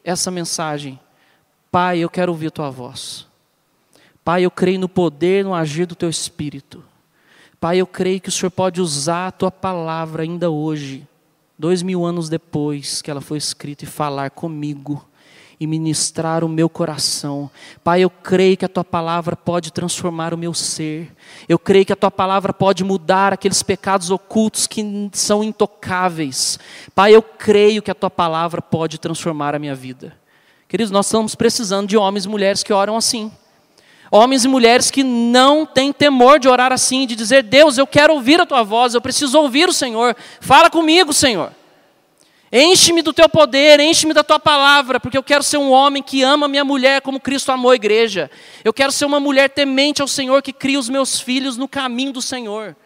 essa 0.03 0.31
mensagem 0.31 1.00
Pai, 1.71 2.00
eu 2.00 2.09
quero 2.09 2.33
ouvir 2.33 2.47
a 2.47 2.51
tua 2.51 2.69
voz. 2.69 3.25
Pai, 4.25 4.44
eu 4.44 4.51
creio 4.51 4.77
no 4.77 4.89
poder, 4.89 5.45
no 5.45 5.53
agir 5.53 5.85
do 5.85 5.95
teu 5.95 6.09
espírito. 6.09 6.83
Pai, 7.62 7.77
eu 7.77 7.88
creio 7.88 8.19
que 8.19 8.27
o 8.27 8.31
Senhor 8.31 8.51
pode 8.51 8.81
usar 8.81 9.27
a 9.27 9.31
tua 9.31 9.50
palavra 9.50 10.23
ainda 10.23 10.50
hoje, 10.50 11.07
dois 11.57 11.81
mil 11.81 12.03
anos 12.03 12.27
depois 12.27 13.01
que 13.01 13.09
ela 13.09 13.21
foi 13.21 13.38
escrita, 13.38 13.85
e 13.85 13.88
falar 13.88 14.31
comigo 14.31 15.07
e 15.62 15.65
ministrar 15.65 16.44
o 16.44 16.50
meu 16.50 16.68
coração. 16.68 17.50
Pai, 17.83 18.01
eu 18.01 18.09
creio 18.09 18.57
que 18.57 18.65
a 18.65 18.69
tua 18.69 18.83
palavra 18.83 19.35
pode 19.35 19.71
transformar 19.71 20.33
o 20.33 20.38
meu 20.38 20.53
ser. 20.53 21.15
Eu 21.47 21.57
creio 21.57 21.85
que 21.85 21.94
a 21.94 21.95
tua 21.95 22.12
palavra 22.12 22.51
pode 22.51 22.83
mudar 22.83 23.31
aqueles 23.31 23.63
pecados 23.63 24.09
ocultos 24.09 24.67
que 24.67 25.09
são 25.13 25.44
intocáveis. 25.44 26.59
Pai, 26.94 27.15
eu 27.15 27.21
creio 27.21 27.81
que 27.81 27.91
a 27.91 27.95
tua 27.95 28.09
palavra 28.09 28.62
pode 28.62 28.97
transformar 28.97 29.56
a 29.56 29.59
minha 29.59 29.75
vida. 29.75 30.19
Queridos, 30.71 30.89
nós 30.89 31.07
estamos 31.07 31.35
precisando 31.35 31.85
de 31.85 31.97
homens 31.97 32.23
e 32.23 32.29
mulheres 32.29 32.63
que 32.63 32.71
oram 32.71 32.95
assim. 32.95 33.29
Homens 34.09 34.45
e 34.45 34.47
mulheres 34.47 34.89
que 34.89 35.03
não 35.03 35.65
têm 35.65 35.91
temor 35.91 36.39
de 36.39 36.47
orar 36.47 36.71
assim, 36.71 37.06
de 37.06 37.13
dizer: 37.13 37.44
Deus, 37.44 37.77
eu 37.77 37.85
quero 37.85 38.13
ouvir 38.13 38.39
a 38.39 38.45
tua 38.45 38.63
voz, 38.63 38.94
eu 38.94 39.01
preciso 39.01 39.38
ouvir 39.38 39.68
o 39.68 39.73
Senhor. 39.73 40.15
Fala 40.39 40.69
comigo, 40.69 41.12
Senhor. 41.12 41.51
Enche-me 42.50 43.01
do 43.01 43.12
teu 43.12 43.27
poder, 43.27 43.81
enche-me 43.81 44.13
da 44.13 44.23
tua 44.23 44.39
palavra, 44.39 44.97
porque 44.97 45.18
eu 45.18 45.23
quero 45.23 45.44
ser 45.44 45.57
um 45.57 45.71
homem 45.71 46.01
que 46.01 46.23
ama 46.23 46.47
minha 46.47 46.63
mulher 46.63 47.01
como 47.01 47.19
Cristo 47.19 47.51
amou 47.51 47.71
a 47.71 47.75
igreja. 47.75 48.31
Eu 48.63 48.71
quero 48.71 48.94
ser 48.94 49.03
uma 49.03 49.19
mulher 49.19 49.50
temente 49.50 50.01
ao 50.01 50.07
Senhor 50.07 50.41
que 50.41 50.53
cria 50.53 50.79
os 50.79 50.88
meus 50.88 51.19
filhos 51.19 51.57
no 51.57 51.67
caminho 51.67 52.13
do 52.13 52.21
Senhor. 52.21 52.77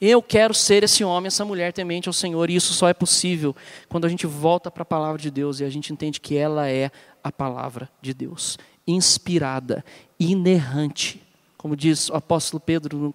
Eu 0.00 0.20
quero 0.20 0.52
ser 0.52 0.82
esse 0.82 1.02
homem, 1.02 1.28
essa 1.28 1.44
mulher 1.44 1.72
temente 1.72 2.08
ao 2.08 2.12
Senhor, 2.12 2.50
e 2.50 2.56
isso 2.56 2.74
só 2.74 2.88
é 2.88 2.94
possível 2.94 3.54
quando 3.88 4.04
a 4.04 4.08
gente 4.08 4.26
volta 4.26 4.70
para 4.70 4.82
a 4.82 4.86
palavra 4.86 5.20
de 5.20 5.30
Deus 5.30 5.60
e 5.60 5.64
a 5.64 5.70
gente 5.70 5.92
entende 5.92 6.20
que 6.20 6.36
ela 6.36 6.68
é 6.68 6.90
a 7.24 7.32
palavra 7.32 7.90
de 8.02 8.12
Deus, 8.12 8.58
inspirada, 8.86 9.82
inerrante. 10.20 11.22
Como 11.56 11.74
diz 11.74 12.10
o 12.10 12.14
apóstolo 12.14 12.60
Pedro 12.60 12.98
no 12.98 13.14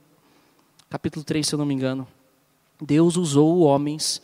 capítulo 0.90 1.24
3, 1.24 1.48
se 1.48 1.54
eu 1.54 1.60
não 1.60 1.66
me 1.66 1.76
engano. 1.76 2.08
Deus 2.82 3.16
usou 3.16 3.60
homens 3.60 4.20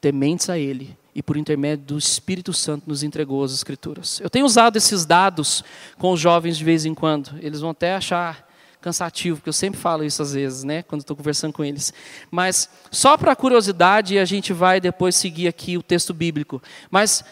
tementes 0.00 0.48
a 0.48 0.56
Ele 0.56 0.96
e 1.14 1.22
por 1.22 1.36
intermédio 1.36 1.86
do 1.86 1.98
Espírito 1.98 2.52
Santo 2.52 2.84
nos 2.86 3.02
entregou 3.02 3.42
as 3.42 3.52
Escrituras. 3.52 4.20
Eu 4.20 4.30
tenho 4.30 4.46
usado 4.46 4.76
esses 4.76 5.04
dados 5.04 5.64
com 5.98 6.12
os 6.12 6.20
jovens 6.20 6.56
de 6.56 6.64
vez 6.64 6.84
em 6.84 6.94
quando. 6.94 7.36
Eles 7.40 7.60
vão 7.60 7.70
até 7.70 7.94
achar 7.94 8.48
cansativo, 8.84 9.38
porque 9.38 9.48
eu 9.48 9.54
sempre 9.54 9.80
falo 9.80 10.04
isso 10.04 10.20
às 10.20 10.34
vezes, 10.34 10.62
né, 10.62 10.82
quando 10.82 11.00
estou 11.00 11.16
conversando 11.16 11.54
com 11.54 11.64
eles. 11.64 11.90
Mas 12.30 12.68
só 12.90 13.16
para 13.16 13.34
curiosidade, 13.34 14.18
a 14.18 14.26
gente 14.26 14.52
vai 14.52 14.78
depois 14.78 15.16
seguir 15.16 15.48
aqui 15.48 15.78
o 15.78 15.82
texto 15.82 16.12
bíblico. 16.12 16.62
Mas 16.90 17.24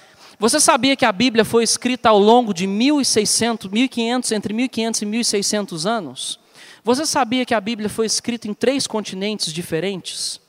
você 0.43 0.59
sabia 0.59 0.97
que 0.97 1.05
a 1.05 1.13
Bíblia 1.13 1.45
foi 1.45 1.63
escrita 1.63 2.09
ao 2.09 2.19
longo 2.19 2.53
de 2.53 2.67
1600, 2.67 3.71
1500, 3.71 4.33
entre 4.33 4.53
1500 4.53 5.01
e 5.01 5.07
1600 5.07 5.87
anos? 5.87 6.41
Você 6.83 7.07
sabia 7.07 7.47
que 7.47 7.55
a 7.55 7.61
Bíblia 7.61 7.89
foi 7.89 8.07
escrita 8.07 8.49
em 8.49 8.53
três 8.53 8.89
continentes 8.89 9.53
diferentes? 9.53 10.41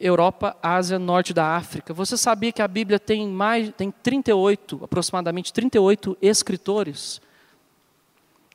Europa, 0.00 0.56
Ásia, 0.62 0.98
Norte 0.98 1.34
da 1.34 1.54
África. 1.54 1.92
Você 1.92 2.16
sabia 2.16 2.50
que 2.50 2.62
a 2.62 2.66
Bíblia 2.66 2.98
tem 2.98 3.28
mais 3.28 3.70
tem 3.76 3.90
38, 3.90 4.84
aproximadamente 4.84 5.52
38 5.52 6.16
escritores? 6.22 7.20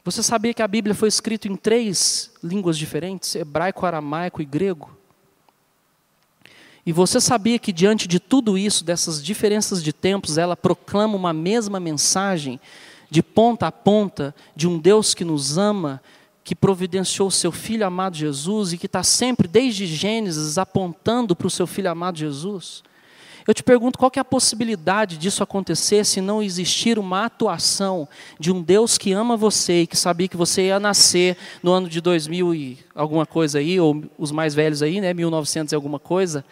Você 0.04 0.24
sabia 0.24 0.56
que 0.56 0.64
a 0.64 0.68
Bíblia 0.68 0.96
foi 0.96 1.10
escrita 1.10 1.48
em 1.48 1.56
três 1.56 2.32
línguas 2.44 2.76
diferentes: 2.76 3.36
hebraico, 3.36 3.86
aramaico 3.86 4.42
e 4.42 4.46
grego? 4.46 5.03
E 6.86 6.92
você 6.92 7.22
sabia 7.22 7.58
que 7.58 7.72
diante 7.72 8.08
de 8.08 8.20
tudo 8.20 8.58
isso, 8.58 8.84
dessas 8.84 9.24
diferenças 9.24 9.82
de 9.82 9.94
tempos, 9.94 10.38
ela 10.38 10.56
proclama 10.56 11.16
uma 11.16 11.32
mesma 11.32 11.80
mensagem, 11.80 12.60
de 13.10 13.24
ponta 13.24 13.68
a 13.68 13.72
ponta, 13.72 14.36
de 14.56 14.68
um 14.68 14.78
Deus 14.78 15.14
que 15.14 15.24
nos 15.24 15.58
ama, 15.58 16.02
que 16.44 16.54
providenciou 16.54 17.30
o 17.30 17.32
seu 17.32 17.52
Filho 17.52 17.86
amado 17.86 18.18
Jesus 18.18 18.74
e 18.74 18.78
que 18.78 18.88
está 18.88 19.02
sempre, 19.02 19.48
desde 19.48 19.86
Gênesis, 19.86 20.58
apontando 20.58 21.36
para 21.36 21.48
o 21.48 21.50
seu 21.50 21.66
Filho 21.66 21.90
amado 21.90 22.18
Jesus? 22.18 22.84
Eu 23.48 23.54
te 23.54 23.62
pergunto 23.62 24.00
qual 24.00 24.12
é 24.16 24.20
a 24.20 24.26
possibilidade 24.26 25.18
disso 25.18 25.44
acontecer 25.44 26.06
se 26.06 26.22
não 26.22 26.42
existir 26.42 26.98
uma 26.98 27.26
atuação 27.26 28.08
de 28.40 28.52
um 28.52 28.62
Deus 28.62 28.98
que 28.98 29.12
ama 29.12 29.36
você 29.36 29.82
e 29.82 29.88
que 29.88 29.98
sabia 29.98 30.30
que 30.30 30.38
você 30.38 30.68
ia 30.68 30.80
nascer 30.80 31.38
no 31.62 31.72
ano 31.72 31.90
de 31.90 32.00
2000 32.00 32.56
e 32.56 32.80
alguma 32.96 33.26
coisa 33.26 33.60
aí, 33.60 33.80
ou 33.80 34.04
os 34.18 34.32
mais 34.32 34.54
velhos 34.54 34.82
aí, 34.82 35.02
né, 35.02 35.14
1900 35.14 35.74
e 35.74 35.76
alguma 35.76 36.00
coisa, 36.00 36.46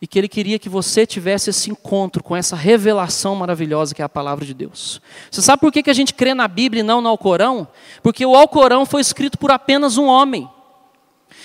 e 0.00 0.06
que 0.06 0.18
ele 0.18 0.28
queria 0.28 0.58
que 0.58 0.68
você 0.68 1.04
tivesse 1.04 1.50
esse 1.50 1.70
encontro 1.70 2.22
com 2.22 2.36
essa 2.36 2.54
revelação 2.54 3.34
maravilhosa 3.34 3.94
que 3.94 4.02
é 4.02 4.04
a 4.04 4.08
palavra 4.08 4.44
de 4.44 4.54
Deus. 4.54 5.00
Você 5.30 5.42
sabe 5.42 5.60
por 5.60 5.72
que, 5.72 5.82
que 5.82 5.90
a 5.90 5.94
gente 5.94 6.14
crê 6.14 6.34
na 6.34 6.46
Bíblia 6.46 6.80
e 6.80 6.84
não 6.84 7.00
no 7.00 7.08
Alcorão? 7.08 7.66
Porque 8.02 8.24
o 8.24 8.36
Alcorão 8.36 8.86
foi 8.86 9.00
escrito 9.00 9.36
por 9.36 9.50
apenas 9.50 9.96
um 9.96 10.06
homem. 10.06 10.48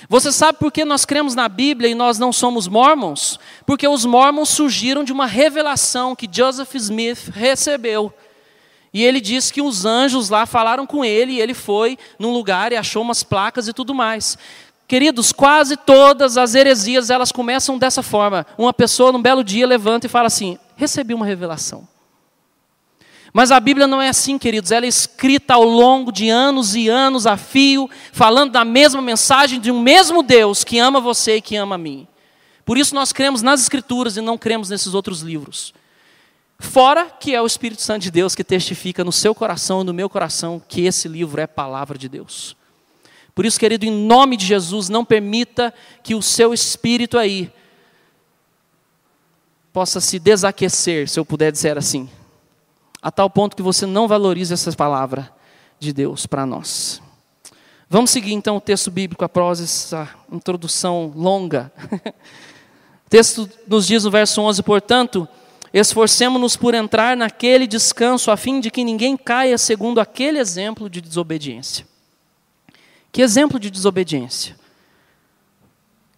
Você 0.08 0.32
sabe 0.32 0.60
por 0.60 0.72
que 0.72 0.86
nós 0.86 1.06
cremos 1.06 1.34
na 1.34 1.50
Bíblia 1.50 1.90
e 1.90 1.96
nós 1.96 2.20
não 2.20 2.32
somos 2.32 2.68
mormons? 2.68 3.40
Porque 3.66 3.88
os 3.88 4.06
mormons 4.06 4.50
surgiram 4.50 5.04
de 5.04 5.12
uma 5.12 5.26
revelação 5.26 6.16
que 6.16 6.30
Joseph 6.32 6.76
Smith 6.76 7.30
recebeu. 7.34 8.14
E 8.94 9.04
ele 9.04 9.20
disse 9.20 9.52
que 9.52 9.62
os 9.62 9.86
anjos 9.86 10.30
lá 10.30 10.46
falaram 10.46 10.86
com 10.86 11.04
ele 11.04 11.34
e 11.34 11.42
ele 11.42 11.56
foi 11.56 11.98
num 12.20 12.32
lugar 12.32 12.72
e 12.72 12.76
achou 12.76 13.02
umas 13.02 13.24
placas 13.24 13.68
e 13.68 13.74
tudo 13.74 13.96
mais. 13.96 14.38
Queridos, 14.88 15.32
quase 15.32 15.78
todas 15.78 16.38
as 16.38 16.56
heresias 16.56 17.10
elas 17.10 17.32
começam 17.32 17.78
dessa 17.78 18.04
forma. 18.04 18.46
Uma 18.58 18.74
pessoa 18.74 19.12
num 19.12 19.22
belo 19.22 19.44
dia 19.44 19.66
levanta 19.66 20.08
e 20.08 20.10
fala 20.10 20.28
assim: 20.28 20.58
"Recebi 20.76 21.14
uma 21.14 21.26
revelação". 21.26 21.88
Mas 23.34 23.50
a 23.50 23.60
Bíblia 23.60 23.88
não 23.88 24.00
é 24.00 24.10
assim, 24.10 24.38
queridos. 24.38 24.72
Ela 24.72 24.86
é 24.86 24.90
escrita 24.90 25.56
ao 25.56 25.64
longo 25.64 26.12
de 26.12 26.30
anos 26.30 26.76
e 26.76 26.88
anos 26.88 27.26
a 27.26 27.36
fio, 27.36 27.90
falando 28.12 28.52
da 28.52 28.64
mesma 28.64 29.02
mensagem 29.02 29.60
de 29.60 29.72
um 29.72 29.82
mesmo 29.82 30.22
Deus 30.22 30.64
que 30.64 30.78
ama 30.78 31.02
você 31.02 31.38
e 31.38 31.42
que 31.42 31.56
ama 31.56 31.74
a 31.74 31.80
mim. 31.80 32.08
Por 32.64 32.78
isso 32.78 32.94
nós 32.94 33.12
cremos 33.12 33.42
nas 33.42 33.62
Escrituras 33.62 34.16
e 34.18 34.22
não 34.22 34.38
cremos 34.38 34.70
nesses 34.70 34.94
outros 34.94 35.22
livros. 35.22 35.74
Fora 36.60 37.06
que 37.06 37.34
é 37.34 37.42
o 37.42 37.48
Espírito 37.48 37.82
Santo 37.82 38.04
de 38.04 38.12
Deus 38.12 38.36
que 38.36 38.44
testifica 38.44 39.04
no 39.04 39.12
seu 39.12 39.34
coração 39.34 39.82
e 39.82 39.84
no 39.84 39.94
meu 39.94 40.08
coração 40.08 40.62
que 40.66 40.82
esse 40.82 41.08
livro 41.08 41.42
é 41.42 41.48
palavra 41.48 41.98
de 41.98 42.08
Deus. 42.08 42.56
Por 43.36 43.46
isso, 43.46 43.60
querido, 43.60 43.86
em 43.86 43.92
nome 43.92 44.38
de 44.38 44.46
Jesus, 44.46 44.90
não 44.90 45.04
permita 45.04 45.74
que 46.04 46.14
o 46.14 46.22
seu 46.22 46.54
espírito 46.54 47.18
aí 47.18 47.52
possa 49.72 50.00
se 50.00 50.20
desaquecer, 50.20 51.10
se 51.10 51.20
eu 51.20 51.26
puder 51.26 51.52
dizer 51.52 51.78
assim, 51.78 52.08
a 53.02 53.10
tal 53.10 53.30
ponto 53.30 53.56
que 53.56 53.64
você 53.64 53.88
não 53.88 54.08
valorize 54.08 54.54
essa 54.54 54.72
palavra 54.72 55.32
de 55.80 55.92
Deus 55.92 56.28
para 56.28 56.46
nós. 56.46 57.02
Vamos 57.90 58.12
seguir 58.12 58.34
então 58.34 58.58
o 58.58 58.62
texto 58.62 58.90
bíblico 58.92 59.26
após 59.26 59.60
essa 59.60 60.10
introdução 60.32 61.12
longa. 61.16 61.72
o 61.92 63.10
texto 63.10 63.50
nos 63.68 63.88
diz 63.88 64.04
no 64.04 64.12
verso 64.12 64.42
11: 64.42 64.64
portanto, 64.64 65.28
esforcemos-nos 65.74 66.56
por 66.56 66.74
entrar 66.74 67.18
naquele 67.18 67.68
descanso, 67.68 68.32
a 68.32 68.38
fim 68.38 68.60
de 68.60 68.72
que 68.72 68.84
ninguém 68.84 69.18
caia 69.18 69.58
segundo 69.58 70.00
aquele 70.00 70.40
exemplo 70.40 70.90
de 70.90 71.02
desobediência. 71.02 71.86
Que 73.14 73.22
exemplo 73.22 73.60
de 73.60 73.70
desobediência? 73.70 74.56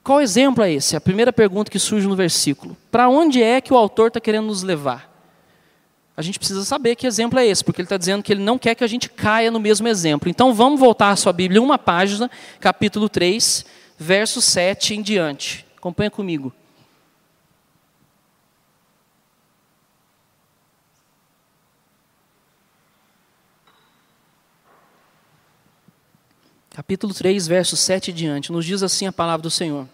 Qual 0.01 0.21
exemplo 0.21 0.63
é 0.63 0.71
esse? 0.71 0.95
A 0.95 1.01
primeira 1.01 1.33
pergunta 1.33 1.69
que 1.69 1.77
surge 1.77 2.07
no 2.07 2.15
versículo. 2.15 2.77
Para 2.89 3.09
onde 3.09 3.43
é 3.43 3.59
que 3.59 3.73
o 3.73 3.77
autor 3.77 4.07
está 4.07 4.21
querendo 4.21 4.45
nos 4.45 4.63
levar? 4.63 5.13
A 6.15 6.21
gente 6.21 6.39
precisa 6.39 6.63
saber 6.63 6.95
que 6.95 7.05
exemplo 7.05 7.37
é 7.37 7.45
esse, 7.45 7.61
porque 7.65 7.81
ele 7.81 7.85
está 7.85 7.97
dizendo 7.97 8.23
que 8.23 8.31
ele 8.31 8.41
não 8.41 8.57
quer 8.57 8.75
que 8.75 8.83
a 8.83 8.87
gente 8.87 9.09
caia 9.09 9.51
no 9.51 9.59
mesmo 9.59 9.89
exemplo. 9.89 10.29
Então 10.29 10.53
vamos 10.53 10.79
voltar 10.79 11.09
à 11.09 11.15
sua 11.17 11.33
Bíblia, 11.33 11.61
uma 11.61 11.77
página, 11.77 12.31
capítulo 12.61 13.09
3, 13.09 13.65
verso 13.97 14.41
7 14.41 14.95
em 14.95 15.01
diante. 15.01 15.65
Acompanha 15.75 16.09
comigo. 16.09 16.53
Capítulo 26.75 27.13
3, 27.13 27.47
verso 27.47 27.77
7 27.77 28.09
e 28.09 28.13
diante, 28.13 28.51
nos 28.51 28.65
diz 28.65 28.83
assim 28.83 29.07
a 29.07 29.11
palavra 29.13 29.41
do 29.41 29.49
Senhor. 29.49 29.87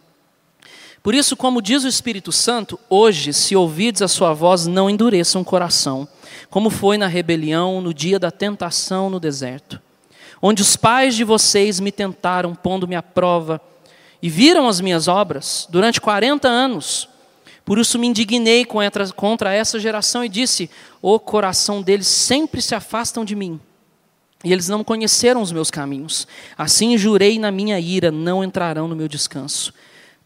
Por 1.04 1.14
isso, 1.14 1.38
como 1.38 1.62
diz 1.62 1.84
o 1.84 1.88
Espírito 1.88 2.32
Santo, 2.32 2.80
hoje, 2.90 3.34
se 3.34 3.56
ouvides 3.56 4.02
a 4.02 4.08
sua 4.08 4.34
voz, 4.34 4.66
não 4.66 4.90
endureçam 4.90 5.44
o 5.44 5.46
coração, 5.46 6.08
como 6.50 6.72
foi 6.72 6.98
na 6.98 7.06
rebelião, 7.06 7.82
no 7.82 7.94
dia 7.94 8.18
da 8.18 8.32
tentação 8.32 9.12
no 9.12 9.20
deserto, 9.20 9.80
onde 10.42 10.64
os 10.64 10.76
pais 10.76 11.14
de 11.14 11.24
vocês 11.24 11.80
me 11.80 11.92
tentaram, 11.92 12.56
pondo-me 12.56 12.96
à 12.96 13.04
prova, 13.04 13.62
e 14.20 14.28
viram 14.28 14.68
as 14.68 14.82
minhas 14.82 15.08
obras 15.08 15.68
durante 15.70 16.02
40 16.02 16.48
anos. 16.48 17.08
Por 17.64 17.78
isso 17.78 18.00
me 18.00 18.08
indignei 18.08 18.66
contra 18.66 19.54
essa 19.54 19.80
geração 19.80 20.26
e 20.26 20.30
disse: 20.30 20.68
O 21.00 21.20
coração 21.20 21.80
deles 21.80 22.08
sempre 22.08 22.60
se 22.60 22.74
afastam 22.74 23.24
de 23.24 23.36
mim 23.36 23.60
e 24.44 24.52
eles 24.52 24.68
não 24.68 24.84
conheceram 24.84 25.42
os 25.42 25.52
meus 25.52 25.70
caminhos. 25.70 26.28
Assim 26.58 26.98
jurei 26.98 27.38
na 27.38 27.52
minha 27.52 27.80
ira, 27.80 28.12
não 28.12 28.44
entrarão 28.44 28.88
no 28.88 28.96
meu 28.96 29.08
descanso. 29.08 29.74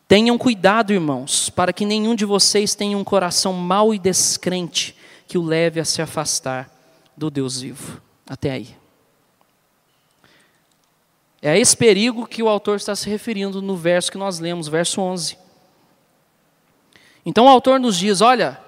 Tenham 0.08 0.38
cuidado, 0.38 0.94
irmãos, 0.94 1.50
para 1.50 1.74
que 1.74 1.86
nenhum 1.86 2.16
de 2.16 2.26
vocês 2.26 2.76
tenha 2.76 2.98
um 2.98 3.04
coração 3.04 3.54
mau 3.54 3.94
e 3.94 4.00
descrente 4.00 4.96
que 5.28 5.38
o 5.38 5.44
leve 5.44 5.80
a 5.80 5.86
se 5.86 6.02
afastar 6.02 6.70
do 7.18 7.30
Deus 7.30 7.62
vivo. 7.62 8.02
Até 8.28 8.52
aí. 8.52 8.76
É 11.42 11.52
a 11.52 11.58
esse 11.58 11.76
perigo 11.76 12.26
que 12.26 12.42
o 12.42 12.50
autor 12.50 12.78
está 12.78 12.96
se 12.96 13.10
referindo 13.10 13.62
no 13.62 13.76
verso 13.76 14.12
que 14.12 14.18
nós 14.18 14.40
lemos, 14.40 14.68
verso 14.68 15.02
11. 15.02 15.38
Então 17.26 17.46
o 17.46 17.50
autor 17.50 17.80
nos 17.80 17.98
diz: 17.98 18.22
olha, 18.22 18.60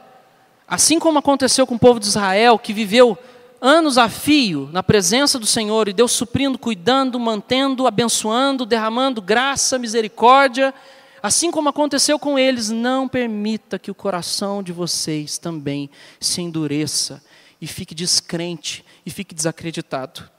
assim 0.68 1.00
como 1.00 1.20
aconteceu 1.20 1.66
com 1.66 1.76
o 1.76 1.80
povo 1.80 2.00
de 2.00 2.08
Israel, 2.08 2.60
que 2.60 2.74
viveu 2.74 3.18
anos 3.62 3.98
a 3.98 4.10
fio 4.10 4.70
na 4.72 4.84
presença 4.84 5.40
do 5.40 5.46
Senhor 5.46 5.88
e 5.88 5.94
Deus 5.94 6.12
suprindo, 6.12 6.58
cuidando, 6.58 7.20
mantendo, 7.20 7.88
abençoando, 7.88 8.66
derramando 8.66 9.22
graça, 9.22 9.80
misericórdia, 9.80 10.74
assim 11.22 11.52
como 11.52 11.70
aconteceu 11.70 12.20
com 12.20 12.38
eles, 12.38 12.70
não 12.70 13.08
permita 13.08 13.80
que 13.80 13.92
o 13.92 13.96
coração 13.96 14.62
de 14.62 14.72
vocês 14.72 15.38
também 15.38 15.90
se 16.20 16.42
endureça 16.42 17.24
e 17.60 17.68
fique 17.68 17.96
descrente 17.96 18.86
e 19.06 19.10
fique 19.10 19.34
desacreditado. 19.34 20.30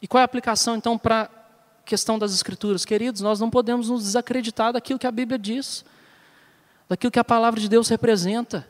E 0.00 0.06
qual 0.08 0.20
é 0.20 0.22
a 0.22 0.24
aplicação 0.24 0.76
então 0.76 0.96
para 0.96 1.22
a 1.22 1.28
questão 1.84 2.18
das 2.18 2.32
Escrituras? 2.32 2.84
Queridos, 2.84 3.20
nós 3.20 3.40
não 3.40 3.50
podemos 3.50 3.88
nos 3.88 4.04
desacreditar 4.04 4.72
daquilo 4.72 4.98
que 4.98 5.06
a 5.06 5.12
Bíblia 5.12 5.38
diz, 5.38 5.84
daquilo 6.88 7.10
que 7.10 7.18
a 7.18 7.24
palavra 7.24 7.60
de 7.60 7.68
Deus 7.68 7.88
representa. 7.88 8.66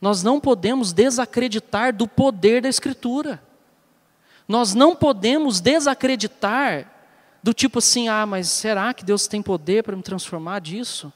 Nós 0.00 0.22
não 0.22 0.40
podemos 0.40 0.92
desacreditar 0.92 1.94
do 1.94 2.08
poder 2.08 2.62
da 2.62 2.68
Escritura. 2.68 3.42
Nós 4.48 4.74
não 4.74 4.96
podemos 4.96 5.60
desacreditar 5.60 6.90
do 7.42 7.54
tipo 7.54 7.78
assim, 7.78 8.08
ah, 8.08 8.26
mas 8.26 8.48
será 8.48 8.92
que 8.92 9.04
Deus 9.04 9.26
tem 9.26 9.42
poder 9.42 9.82
para 9.82 9.96
me 9.96 10.02
transformar 10.02 10.60
disso? 10.60 11.12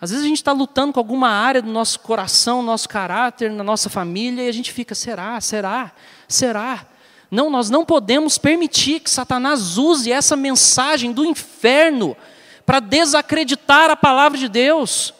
Às 0.00 0.10
vezes 0.10 0.24
a 0.24 0.28
gente 0.28 0.38
está 0.38 0.52
lutando 0.52 0.94
com 0.94 1.00
alguma 1.00 1.28
área 1.28 1.60
do 1.60 1.70
nosso 1.70 2.00
coração, 2.00 2.62
nosso 2.62 2.88
caráter, 2.88 3.50
na 3.50 3.62
nossa 3.62 3.90
família, 3.90 4.44
e 4.44 4.48
a 4.48 4.52
gente 4.52 4.72
fica, 4.72 4.94
será, 4.94 5.38
será, 5.40 5.92
será? 6.26 6.86
Não, 7.30 7.50
nós 7.50 7.68
não 7.68 7.84
podemos 7.84 8.38
permitir 8.38 9.00
que 9.00 9.10
Satanás 9.10 9.76
use 9.76 10.10
essa 10.10 10.36
mensagem 10.36 11.12
do 11.12 11.24
inferno 11.24 12.16
para 12.64 12.80
desacreditar 12.80 13.90
a 13.90 13.96
palavra 13.96 14.38
de 14.38 14.48
Deus, 14.48 15.12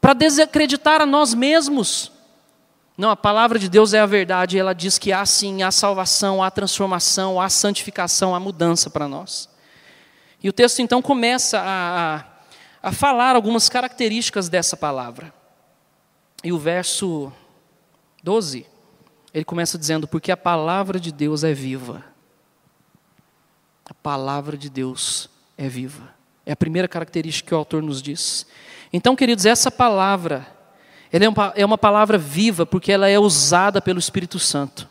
para 0.00 0.14
desacreditar 0.14 1.02
a 1.02 1.06
nós 1.06 1.34
mesmos. 1.34 2.10
Não, 2.98 3.10
a 3.10 3.16
palavra 3.16 3.60
de 3.60 3.68
Deus 3.68 3.94
é 3.94 4.00
a 4.00 4.06
verdade, 4.06 4.58
ela 4.58 4.72
diz 4.72 4.98
que 4.98 5.12
há 5.12 5.24
sim, 5.24 5.62
há 5.62 5.70
salvação, 5.70 6.42
há 6.42 6.50
transformação, 6.50 7.40
há 7.40 7.48
santificação, 7.48 8.34
há 8.34 8.40
mudança 8.40 8.90
para 8.90 9.06
nós. 9.06 9.48
E 10.42 10.48
o 10.48 10.52
texto 10.52 10.82
então 10.82 11.00
começa 11.00 11.60
a, 11.60 12.16
a, 12.16 12.24
a 12.82 12.92
falar 12.92 13.36
algumas 13.36 13.68
características 13.68 14.48
dessa 14.48 14.76
palavra. 14.76 15.32
E 16.42 16.52
o 16.52 16.58
verso 16.58 17.32
12, 18.24 18.66
ele 19.32 19.44
começa 19.44 19.78
dizendo: 19.78 20.08
Porque 20.08 20.32
a 20.32 20.36
palavra 20.36 20.98
de 20.98 21.12
Deus 21.12 21.44
é 21.44 21.54
viva. 21.54 22.04
A 23.88 23.94
palavra 23.94 24.56
de 24.56 24.68
Deus 24.68 25.30
é 25.56 25.68
viva. 25.68 26.12
É 26.44 26.50
a 26.50 26.56
primeira 26.56 26.88
característica 26.88 27.46
que 27.46 27.54
o 27.54 27.58
autor 27.58 27.80
nos 27.80 28.02
diz. 28.02 28.44
Então, 28.92 29.14
queridos, 29.14 29.46
essa 29.46 29.70
palavra 29.70 30.57
ela 31.12 31.24
é 31.24 31.28
uma, 31.28 31.52
é 31.56 31.64
uma 31.64 31.78
palavra 31.78 32.18
viva 32.18 32.66
porque 32.66 32.92
ela 32.92 33.08
é 33.08 33.18
usada 33.18 33.80
pelo 33.80 33.98
Espírito 33.98 34.38
Santo. 34.38 34.88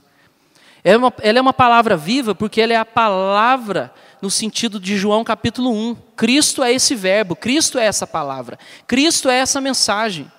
É 0.83 0.95
uma, 0.95 1.13
ela 1.21 1.39
é 1.39 1.41
uma 1.41 1.53
palavra 1.53 1.97
viva 1.97 2.33
porque 2.33 2.61
ela 2.61 2.73
é 2.73 2.77
a 2.77 2.85
palavra 2.85 3.93
no 4.21 4.31
sentido 4.31 4.79
de 4.79 4.97
João 4.97 5.23
capítulo 5.23 5.71
1. 5.71 5.95
Cristo 6.15 6.63
é 6.63 6.73
esse 6.73 6.95
verbo, 6.95 7.35
Cristo 7.35 7.77
é 7.77 7.85
essa 7.85 8.07
palavra, 8.07 8.57
Cristo 8.87 9.29
é 9.29 9.37
essa 9.37 9.61
mensagem. 9.61 10.31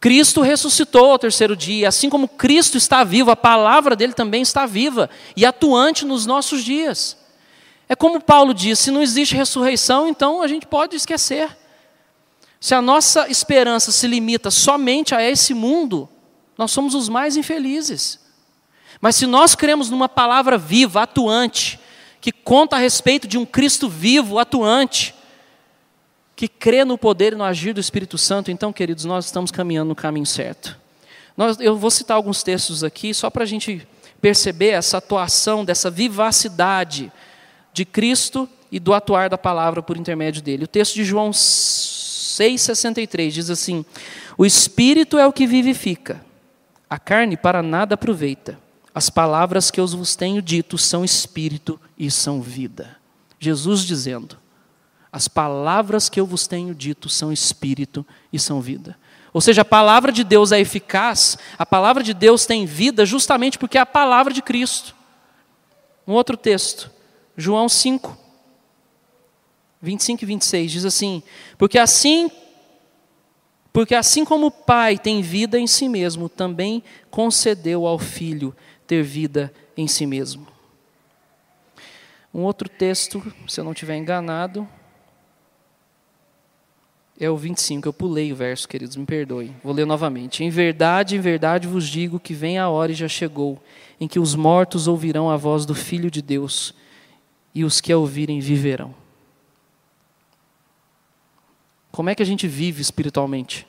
Cristo 0.00 0.40
ressuscitou 0.40 1.12
ao 1.12 1.18
terceiro 1.18 1.54
dia, 1.54 1.88
assim 1.88 2.10
como 2.10 2.26
Cristo 2.26 2.76
está 2.76 3.04
vivo, 3.04 3.30
a 3.30 3.36
palavra 3.36 3.94
dele 3.94 4.12
também 4.12 4.42
está 4.42 4.66
viva 4.66 5.08
e 5.36 5.46
atuante 5.46 6.04
nos 6.04 6.26
nossos 6.26 6.64
dias. 6.64 7.16
É 7.88 7.94
como 7.94 8.20
Paulo 8.20 8.52
diz: 8.52 8.80
se 8.80 8.90
não 8.90 9.00
existe 9.00 9.36
ressurreição, 9.36 10.08
então 10.08 10.42
a 10.42 10.48
gente 10.48 10.66
pode 10.66 10.96
esquecer. 10.96 11.56
Se 12.62 12.76
a 12.76 12.80
nossa 12.80 13.28
esperança 13.28 13.90
se 13.90 14.06
limita 14.06 14.48
somente 14.48 15.16
a 15.16 15.20
esse 15.20 15.52
mundo, 15.52 16.08
nós 16.56 16.70
somos 16.70 16.94
os 16.94 17.08
mais 17.08 17.36
infelizes. 17.36 18.20
Mas 19.00 19.16
se 19.16 19.26
nós 19.26 19.56
cremos 19.56 19.90
numa 19.90 20.08
palavra 20.08 20.56
viva, 20.56 21.02
atuante, 21.02 21.80
que 22.20 22.30
conta 22.30 22.76
a 22.76 22.78
respeito 22.78 23.26
de 23.26 23.36
um 23.36 23.44
Cristo 23.44 23.88
vivo, 23.88 24.38
atuante, 24.38 25.12
que 26.36 26.46
crê 26.46 26.84
no 26.84 26.96
poder 26.96 27.32
e 27.32 27.36
no 27.36 27.42
agir 27.42 27.74
do 27.74 27.80
Espírito 27.80 28.16
Santo, 28.16 28.48
então, 28.48 28.72
queridos, 28.72 29.04
nós 29.04 29.24
estamos 29.24 29.50
caminhando 29.50 29.88
no 29.88 29.96
caminho 29.96 30.24
certo. 30.24 30.78
Nós, 31.36 31.58
eu 31.58 31.76
vou 31.76 31.90
citar 31.90 32.16
alguns 32.16 32.44
textos 32.44 32.84
aqui, 32.84 33.12
só 33.12 33.28
para 33.28 33.42
a 33.42 33.46
gente 33.46 33.84
perceber 34.20 34.68
essa 34.68 34.98
atuação, 34.98 35.64
dessa 35.64 35.90
vivacidade 35.90 37.10
de 37.72 37.84
Cristo 37.84 38.48
e 38.70 38.78
do 38.78 38.94
atuar 38.94 39.28
da 39.28 39.36
palavra 39.36 39.82
por 39.82 39.96
intermédio 39.96 40.40
dele. 40.40 40.62
O 40.62 40.68
texto 40.68 40.94
de 40.94 41.04
João 41.04 41.32
6,63 42.32 43.30
diz 43.30 43.50
assim: 43.50 43.84
O 44.36 44.46
Espírito 44.46 45.18
é 45.18 45.26
o 45.26 45.32
que 45.32 45.46
vivifica, 45.46 46.24
a 46.88 46.98
carne 46.98 47.36
para 47.36 47.62
nada 47.62 47.94
aproveita. 47.94 48.58
As 48.94 49.08
palavras 49.08 49.70
que 49.70 49.80
eu 49.80 49.86
vos 49.86 50.14
tenho 50.14 50.42
dito 50.42 50.76
são 50.76 51.02
espírito 51.02 51.80
e 51.98 52.10
são 52.10 52.42
vida. 52.42 52.96
Jesus 53.38 53.80
dizendo: 53.82 54.36
As 55.10 55.28
palavras 55.28 56.08
que 56.08 56.20
eu 56.20 56.26
vos 56.26 56.46
tenho 56.46 56.74
dito 56.74 57.08
são 57.08 57.32
espírito 57.32 58.06
e 58.32 58.38
são 58.38 58.60
vida. 58.60 58.96
Ou 59.32 59.40
seja, 59.40 59.62
a 59.62 59.64
palavra 59.64 60.12
de 60.12 60.22
Deus 60.22 60.52
é 60.52 60.60
eficaz, 60.60 61.38
a 61.58 61.64
palavra 61.64 62.02
de 62.02 62.12
Deus 62.12 62.44
tem 62.44 62.66
vida 62.66 63.06
justamente 63.06 63.58
porque 63.58 63.78
é 63.78 63.80
a 63.80 63.86
palavra 63.86 64.32
de 64.32 64.42
Cristo. 64.42 64.94
Um 66.06 66.12
outro 66.12 66.36
texto, 66.36 66.90
João 67.34 67.68
5, 67.68 68.18
25 69.82 70.22
e 70.22 70.26
26, 70.26 70.72
diz 70.72 70.84
assim: 70.84 71.22
Porque 71.58 71.78
assim 71.78 72.30
porque 73.72 73.94
assim 73.94 74.24
como 74.24 74.46
o 74.46 74.50
Pai 74.50 74.98
tem 74.98 75.22
vida 75.22 75.58
em 75.58 75.66
si 75.66 75.88
mesmo, 75.88 76.28
também 76.28 76.82
concedeu 77.10 77.86
ao 77.86 77.98
Filho 77.98 78.54
ter 78.86 79.02
vida 79.02 79.52
em 79.74 79.88
si 79.88 80.04
mesmo. 80.04 80.46
Um 82.34 82.42
outro 82.42 82.68
texto, 82.68 83.22
se 83.48 83.58
eu 83.58 83.64
não 83.64 83.72
estiver 83.72 83.96
enganado, 83.96 84.68
é 87.18 87.30
o 87.30 87.36
25. 87.36 87.88
Eu 87.88 87.92
pulei 87.92 88.32
o 88.32 88.36
verso, 88.36 88.68
queridos, 88.68 88.96
me 88.96 89.06
perdoem. 89.06 89.56
Vou 89.64 89.72
ler 89.72 89.86
novamente. 89.86 90.44
Em 90.44 90.50
verdade, 90.50 91.16
em 91.16 91.20
verdade 91.20 91.66
vos 91.66 91.88
digo 91.88 92.20
que 92.20 92.34
vem 92.34 92.58
a 92.58 92.68
hora 92.68 92.92
e 92.92 92.94
já 92.94 93.08
chegou, 93.08 93.62
em 93.98 94.06
que 94.06 94.18
os 94.18 94.34
mortos 94.34 94.86
ouvirão 94.86 95.30
a 95.30 95.36
voz 95.36 95.64
do 95.64 95.74
Filho 95.74 96.10
de 96.10 96.20
Deus, 96.20 96.74
e 97.54 97.64
os 97.64 97.80
que 97.80 97.92
a 97.92 97.98
ouvirem 97.98 98.40
viverão. 98.40 99.01
Como 101.92 102.08
é 102.08 102.14
que 102.14 102.22
a 102.22 102.26
gente 102.26 102.48
vive 102.48 102.80
espiritualmente? 102.80 103.66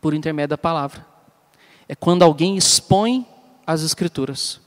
Por 0.00 0.14
intermédio 0.14 0.50
da 0.50 0.58
palavra. 0.58 1.06
É 1.86 1.94
quando 1.94 2.22
alguém 2.22 2.56
expõe 2.56 3.26
as 3.66 3.82
Escrituras. 3.82 4.60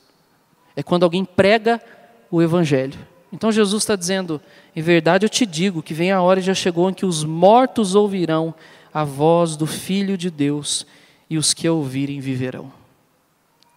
É 0.76 0.82
quando 0.82 1.02
alguém 1.02 1.24
prega 1.24 1.82
o 2.30 2.40
Evangelho. 2.40 2.98
Então 3.32 3.50
Jesus 3.50 3.82
está 3.82 3.96
dizendo: 3.96 4.40
em 4.74 4.80
verdade 4.80 5.26
eu 5.26 5.28
te 5.28 5.44
digo 5.44 5.82
que 5.82 5.92
vem 5.92 6.12
a 6.12 6.22
hora 6.22 6.38
e 6.40 6.42
já 6.42 6.54
chegou 6.54 6.88
em 6.88 6.94
que 6.94 7.04
os 7.04 7.24
mortos 7.24 7.96
ouvirão 7.96 8.54
a 8.94 9.04
voz 9.04 9.56
do 9.56 9.66
Filho 9.66 10.16
de 10.16 10.30
Deus 10.30 10.86
e 11.28 11.36
os 11.36 11.52
que 11.52 11.66
a 11.66 11.72
ouvirem 11.72 12.20
viverão. 12.20 12.72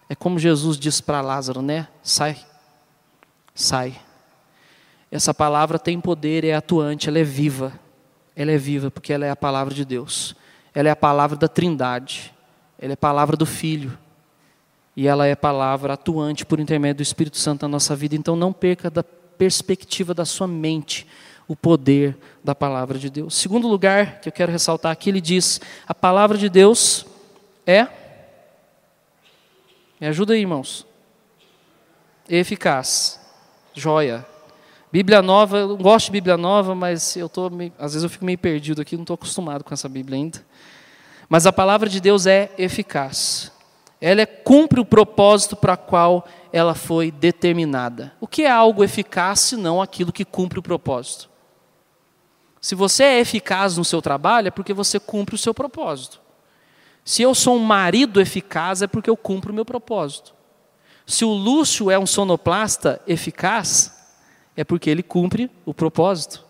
É 0.08 0.14
como 0.14 0.38
Jesus 0.38 0.78
diz 0.78 1.00
para 1.00 1.20
Lázaro, 1.20 1.60
né? 1.60 1.88
Sai, 2.02 2.36
sai. 3.54 3.94
Essa 5.10 5.34
palavra 5.34 5.78
tem 5.78 6.00
poder, 6.00 6.44
é 6.44 6.54
atuante, 6.54 7.08
ela 7.08 7.18
é 7.18 7.24
viva. 7.24 7.72
Ela 8.34 8.52
é 8.52 8.58
viva 8.58 8.90
porque 8.90 9.12
ela 9.12 9.26
é 9.26 9.30
a 9.30 9.36
palavra 9.36 9.74
de 9.74 9.84
Deus. 9.84 10.34
Ela 10.74 10.88
é 10.88 10.92
a 10.92 10.96
palavra 10.96 11.36
da 11.36 11.48
Trindade. 11.48 12.32
Ela 12.78 12.92
é 12.92 12.94
a 12.94 12.96
palavra 12.96 13.36
do 13.36 13.46
Filho. 13.46 13.96
E 14.96 15.06
ela 15.06 15.26
é 15.26 15.32
a 15.32 15.36
palavra 15.36 15.94
atuante 15.94 16.44
por 16.44 16.60
intermédio 16.60 16.96
do 16.96 17.02
Espírito 17.02 17.38
Santo 17.38 17.62
na 17.62 17.68
nossa 17.68 17.96
vida. 17.96 18.14
Então 18.14 18.36
não 18.36 18.52
perca 18.52 18.90
da 18.90 19.02
perspectiva 19.02 20.14
da 20.14 20.24
sua 20.24 20.46
mente 20.46 21.06
o 21.48 21.56
poder 21.56 22.16
da 22.42 22.54
palavra 22.54 22.98
de 22.98 23.10
Deus. 23.10 23.34
Segundo 23.34 23.68
lugar 23.68 24.20
que 24.20 24.28
eu 24.28 24.32
quero 24.32 24.52
ressaltar 24.52 24.92
aqui, 24.92 25.10
ele 25.10 25.20
diz: 25.20 25.60
a 25.86 25.94
palavra 25.94 26.38
de 26.38 26.48
Deus 26.48 27.06
é. 27.66 27.86
Me 30.00 30.06
ajuda 30.08 30.34
aí, 30.34 30.40
irmãos. 30.40 30.86
Eficaz. 32.28 33.20
Joia. 33.74 34.31
Bíblia 34.92 35.22
nova, 35.22 35.56
eu 35.56 35.76
gosto 35.78 36.06
de 36.06 36.12
Bíblia 36.12 36.36
nova, 36.36 36.74
mas 36.74 37.16
eu 37.16 37.26
tô 37.26 37.48
meio, 37.48 37.72
às 37.78 37.94
vezes 37.94 38.02
eu 38.04 38.10
fico 38.10 38.26
meio 38.26 38.36
perdido 38.36 38.82
aqui, 38.82 38.94
não 38.94 39.04
estou 39.04 39.14
acostumado 39.14 39.64
com 39.64 39.72
essa 39.72 39.88
Bíblia 39.88 40.18
ainda. 40.18 40.44
Mas 41.30 41.46
a 41.46 41.52
palavra 41.52 41.88
de 41.88 41.98
Deus 41.98 42.26
é 42.26 42.52
eficaz. 42.58 43.50
Ela 43.98 44.20
é, 44.20 44.26
cumpre 44.26 44.80
o 44.80 44.84
propósito 44.84 45.56
para 45.56 45.78
qual 45.78 46.28
ela 46.52 46.74
foi 46.74 47.10
determinada. 47.10 48.12
O 48.20 48.26
que 48.26 48.42
é 48.42 48.50
algo 48.50 48.84
eficaz 48.84 49.40
se 49.40 49.56
não 49.56 49.80
aquilo 49.80 50.12
que 50.12 50.26
cumpre 50.26 50.58
o 50.58 50.62
propósito? 50.62 51.30
Se 52.60 52.74
você 52.74 53.04
é 53.04 53.20
eficaz 53.20 53.78
no 53.78 53.86
seu 53.86 54.02
trabalho, 54.02 54.48
é 54.48 54.50
porque 54.50 54.74
você 54.74 55.00
cumpre 55.00 55.34
o 55.34 55.38
seu 55.38 55.54
propósito. 55.54 56.20
Se 57.02 57.22
eu 57.22 57.34
sou 57.34 57.56
um 57.56 57.64
marido 57.64 58.20
eficaz, 58.20 58.82
é 58.82 58.86
porque 58.86 59.08
eu 59.08 59.16
cumpro 59.16 59.52
o 59.52 59.54
meu 59.54 59.64
propósito. 59.64 60.34
Se 61.06 61.24
o 61.24 61.32
Lúcio 61.32 61.90
é 61.90 61.98
um 61.98 62.06
sonoplasta 62.06 63.00
eficaz, 63.06 64.01
é 64.56 64.64
porque 64.64 64.90
ele 64.90 65.02
cumpre 65.02 65.50
o 65.64 65.72
propósito. 65.72 66.44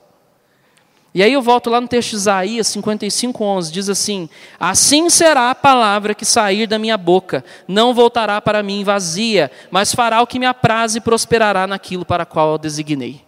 E 1.15 1.23
aí 1.23 1.33
eu 1.33 1.43
volto 1.43 1.69
lá 1.69 1.79
no 1.79 1.87
texto 1.87 2.11
de 2.11 2.17
Isaías 2.17 2.67
55, 2.69 3.45
11, 3.45 3.73
diz 3.73 3.88
assim: 3.91 4.31
Assim 4.59 5.11
será 5.11 5.51
a 5.51 5.55
palavra 5.55 6.15
que 6.15 6.25
sair 6.25 6.67
da 6.67 6.79
minha 6.79 6.97
boca, 6.97 7.45
não 7.69 7.93
voltará 7.93 8.41
para 8.41 8.62
mim 8.62 8.83
vazia, 8.83 9.51
mas 9.71 9.95
fará 9.95 10.23
o 10.23 10.27
que 10.27 10.38
me 10.38 10.47
apraz 10.47 10.97
e 10.97 11.01
prosperará 11.01 11.67
naquilo 11.67 12.07
para 12.07 12.25
qual 12.25 12.53
eu 12.53 12.59
designei. 12.59 13.23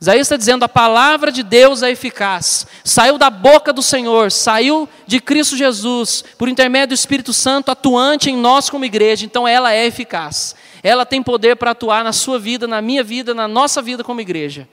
Isaías 0.00 0.26
está 0.26 0.36
dizendo: 0.36 0.64
a 0.64 0.68
palavra 0.68 1.30
de 1.30 1.44
Deus 1.44 1.84
é 1.84 1.92
eficaz, 1.92 2.66
saiu 2.82 3.16
da 3.18 3.30
boca 3.30 3.72
do 3.72 3.82
Senhor, 3.82 4.32
saiu 4.32 4.88
de 5.06 5.20
Cristo 5.20 5.56
Jesus, 5.56 6.24
por 6.36 6.48
intermédio 6.48 6.88
do 6.88 6.94
Espírito 6.94 7.32
Santo 7.32 7.70
atuante 7.70 8.30
em 8.30 8.36
nós 8.36 8.68
como 8.68 8.84
igreja, 8.84 9.24
então 9.24 9.46
ela 9.46 9.72
é 9.72 9.86
eficaz. 9.86 10.56
Ela 10.84 11.04
tem 11.04 11.20
poder 11.20 11.56
para 11.56 11.72
atuar 11.72 12.04
na 12.04 12.12
sua 12.12 12.38
vida, 12.38 12.68
na 12.68 12.80
minha 12.80 13.02
vida, 13.02 13.34
na 13.34 13.48
nossa 13.48 13.82
vida 13.82 14.04
como 14.04 14.20
igreja 14.20 14.68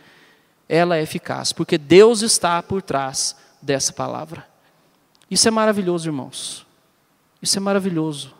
ela 0.71 0.95
é 0.95 1.02
eficaz, 1.02 1.52
porque 1.52 1.78
Deus 1.78 2.21
está 2.21 2.63
por 2.63 2.82
trás 2.82 3.36
dessa 3.62 3.91
palavra. 3.91 4.47
Isso 5.30 5.45
é 5.45 5.52
maravilhoso, 5.52 6.08
irmãos. 6.08 6.65
Isso 7.41 7.58
é 7.58 7.60
maravilhoso. 7.60 8.34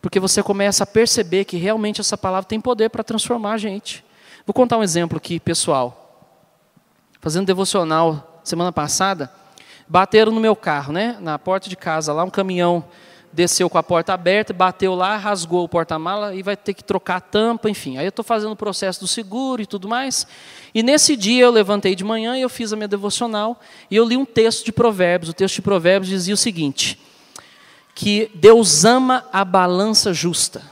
Porque 0.00 0.20
você 0.20 0.40
começa 0.40 0.84
a 0.84 0.86
perceber 0.86 1.44
que 1.44 1.56
realmente 1.56 2.00
essa 2.00 2.16
palavra 2.16 2.48
tem 2.48 2.60
poder 2.60 2.90
para 2.90 3.02
transformar 3.02 3.54
a 3.54 3.58
gente. 3.58 4.04
Vou 4.46 4.54
contar 4.54 4.78
um 4.78 4.84
exemplo 4.84 5.18
aqui, 5.18 5.40
pessoal. 5.40 6.30
Fazendo 7.20 7.46
devocional 7.46 8.40
semana 8.44 8.70
passada, 8.70 9.32
bateram 9.88 10.30
no 10.30 10.40
meu 10.40 10.54
carro, 10.54 10.92
né? 10.92 11.18
Na 11.20 11.40
porta 11.40 11.68
de 11.68 11.74
casa 11.74 12.12
lá, 12.12 12.22
um 12.22 12.30
caminhão 12.30 12.84
desceu 13.34 13.68
com 13.68 13.76
a 13.76 13.82
porta 13.82 14.14
aberta, 14.14 14.52
bateu 14.52 14.94
lá, 14.94 15.16
rasgou 15.16 15.64
o 15.64 15.68
porta-mala 15.68 16.34
e 16.34 16.42
vai 16.42 16.56
ter 16.56 16.72
que 16.72 16.84
trocar 16.84 17.16
a 17.16 17.20
tampa, 17.20 17.68
enfim. 17.68 17.98
Aí 17.98 18.06
eu 18.06 18.10
estou 18.10 18.24
fazendo 18.24 18.52
o 18.52 18.56
processo 18.56 19.00
do 19.00 19.08
seguro 19.08 19.60
e 19.60 19.66
tudo 19.66 19.88
mais. 19.88 20.26
E 20.72 20.82
nesse 20.82 21.16
dia 21.16 21.44
eu 21.44 21.50
levantei 21.50 21.94
de 21.94 22.04
manhã 22.04 22.36
e 22.36 22.42
eu 22.42 22.48
fiz 22.48 22.72
a 22.72 22.76
minha 22.76 22.88
devocional 22.88 23.60
e 23.90 23.96
eu 23.96 24.04
li 24.04 24.16
um 24.16 24.24
texto 24.24 24.64
de 24.64 24.72
Provérbios. 24.72 25.30
O 25.30 25.34
texto 25.34 25.56
de 25.56 25.62
Provérbios 25.62 26.08
dizia 26.08 26.34
o 26.34 26.36
seguinte: 26.36 26.98
que 27.94 28.30
Deus 28.34 28.84
ama 28.84 29.24
a 29.32 29.44
balança 29.44 30.12
justa. 30.12 30.62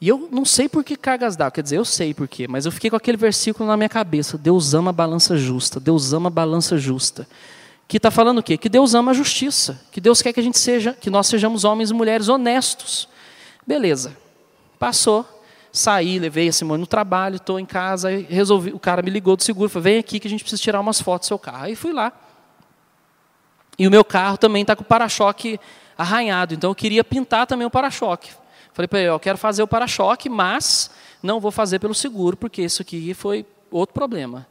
E 0.00 0.08
eu 0.08 0.28
não 0.30 0.44
sei 0.44 0.68
por 0.68 0.84
que 0.84 0.94
cargas 0.94 1.34
dá, 1.34 1.50
quer 1.50 1.60
dizer, 1.60 1.78
eu 1.78 1.84
sei 1.84 2.14
por 2.14 2.28
quê, 2.28 2.46
mas 2.46 2.64
eu 2.64 2.70
fiquei 2.70 2.88
com 2.88 2.94
aquele 2.94 3.16
versículo 3.16 3.68
na 3.68 3.76
minha 3.76 3.88
cabeça: 3.88 4.38
Deus 4.38 4.72
ama 4.72 4.90
a 4.90 4.92
balança 4.92 5.36
justa, 5.36 5.80
Deus 5.80 6.12
ama 6.12 6.28
a 6.28 6.30
balança 6.30 6.78
justa 6.78 7.26
que 7.88 7.96
está 7.96 8.10
falando 8.10 8.38
o 8.38 8.42
quê? 8.42 8.58
Que 8.58 8.68
Deus 8.68 8.94
ama 8.94 9.12
a 9.12 9.14
justiça, 9.14 9.80
que 9.90 9.98
Deus 9.98 10.20
quer 10.20 10.34
que 10.34 10.38
a 10.38 10.42
gente 10.42 10.58
seja, 10.58 10.92
que 10.92 11.08
nós 11.08 11.26
sejamos 11.26 11.64
homens 11.64 11.90
e 11.90 11.94
mulheres 11.94 12.28
honestos. 12.28 13.08
Beleza. 13.66 14.14
Passou, 14.78 15.26
saí, 15.72 16.18
levei 16.18 16.48
a 16.48 16.52
Simone 16.52 16.82
no 16.82 16.86
trabalho, 16.86 17.36
estou 17.36 17.58
em 17.58 17.64
casa, 17.64 18.10
resolvi, 18.28 18.70
o 18.72 18.78
cara 18.78 19.00
me 19.00 19.10
ligou 19.10 19.36
do 19.36 19.42
seguro, 19.42 19.70
falou, 19.70 19.84
vem 19.84 19.98
aqui 19.98 20.20
que 20.20 20.28
a 20.28 20.30
gente 20.30 20.44
precisa 20.44 20.60
tirar 20.60 20.80
umas 20.80 21.00
fotos 21.00 21.26
do 21.26 21.28
seu 21.30 21.38
carro. 21.38 21.64
Aí 21.64 21.74
fui 21.74 21.94
lá. 21.94 22.12
E 23.78 23.88
o 23.88 23.90
meu 23.90 24.04
carro 24.04 24.36
também 24.36 24.60
está 24.60 24.76
com 24.76 24.82
o 24.82 24.86
para-choque 24.86 25.58
arranhado, 25.96 26.54
então 26.54 26.70
eu 26.70 26.74
queria 26.74 27.02
pintar 27.02 27.46
também 27.46 27.66
o 27.66 27.70
para-choque. 27.70 28.30
Falei 28.74 28.86
para 28.86 28.98
ele, 28.98 29.08
eu 29.08 29.18
quero 29.18 29.38
fazer 29.38 29.62
o 29.62 29.66
para-choque, 29.66 30.28
mas 30.28 30.90
não 31.22 31.40
vou 31.40 31.50
fazer 31.50 31.78
pelo 31.78 31.94
seguro, 31.94 32.36
porque 32.36 32.62
isso 32.62 32.82
aqui 32.82 33.14
foi 33.14 33.46
outro 33.70 33.94
problema. 33.94 34.46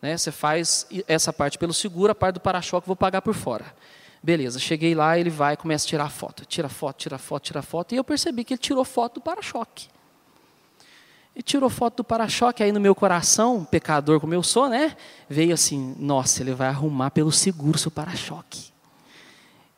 Né? 0.00 0.16
Você 0.16 0.30
faz 0.30 0.86
essa 1.06 1.32
parte 1.32 1.58
pelo 1.58 1.74
seguro, 1.74 2.12
a 2.12 2.14
parte 2.14 2.34
do 2.34 2.40
para-choque 2.40 2.86
vou 2.86 2.96
pagar 2.96 3.22
por 3.22 3.34
fora. 3.34 3.66
Beleza, 4.22 4.58
cheguei 4.58 4.94
lá, 4.94 5.18
ele 5.18 5.30
vai 5.30 5.56
começa 5.56 5.86
a 5.86 5.88
tirar 5.88 6.10
foto. 6.10 6.44
Tira 6.44 6.68
foto, 6.68 6.96
tira 6.98 7.18
foto, 7.18 7.42
tira 7.44 7.62
foto. 7.62 7.94
E 7.94 7.96
eu 7.96 8.04
percebi 8.04 8.44
que 8.44 8.54
ele 8.54 8.58
tirou 8.58 8.84
foto 8.84 9.14
do 9.14 9.20
para-choque. 9.20 9.88
e 11.38 11.42
tirou 11.42 11.70
foto 11.70 11.98
do 11.98 12.04
para-choque. 12.04 12.64
Aí 12.64 12.72
no 12.72 12.80
meu 12.80 12.96
coração, 12.96 13.64
pecador 13.64 14.18
como 14.18 14.34
eu 14.34 14.42
sou, 14.42 14.68
né? 14.68 14.96
Veio 15.28 15.54
assim: 15.54 15.94
nossa, 15.98 16.42
ele 16.42 16.52
vai 16.52 16.66
arrumar 16.66 17.12
pelo 17.12 17.30
seguro 17.30 17.78
seu 17.78 17.92
para-choque. 17.92 18.72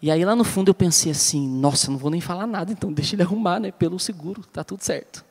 E 0.01 0.11
aí 0.11 0.25
lá 0.25 0.35
no 0.35 0.43
fundo 0.43 0.71
eu 0.71 0.75
pensei 0.75 1.13
assim: 1.13 1.47
nossa, 1.47 1.91
não 1.91 1.99
vou 1.99 2.11
nem 2.11 2.21
falar 2.21 2.47
nada, 2.47 2.73
então 2.73 2.91
deixa 2.91 3.15
ele 3.15 3.23
arrumar, 3.23 3.61
né? 3.61 3.71
Pelo 3.71 3.99
seguro, 4.01 4.43
tá 4.47 4.65
tudo 4.65 4.83
certo. 4.83 5.23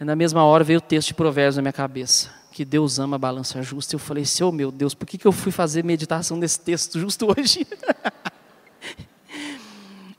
E 0.00 0.04
na 0.04 0.14
mesma 0.14 0.44
hora 0.44 0.62
veio 0.62 0.78
o 0.78 0.82
texto 0.82 1.08
de 1.08 1.14
Provérbios 1.14 1.56
na 1.56 1.62
minha 1.62 1.72
cabeça: 1.72 2.30
que 2.52 2.64
Deus 2.64 2.98
ama 2.98 3.16
a 3.16 3.18
balança 3.18 3.62
justa. 3.62 3.94
Eu 3.94 3.98
falei 3.98 4.22
assim: 4.22 4.44
oh 4.44 4.52
meu 4.52 4.70
Deus, 4.70 4.94
por 4.94 5.06
que, 5.06 5.18
que 5.18 5.26
eu 5.26 5.32
fui 5.32 5.50
fazer 5.50 5.82
meditação 5.82 6.38
desse 6.38 6.60
texto 6.60 7.00
justo 7.00 7.26
hoje? 7.36 7.66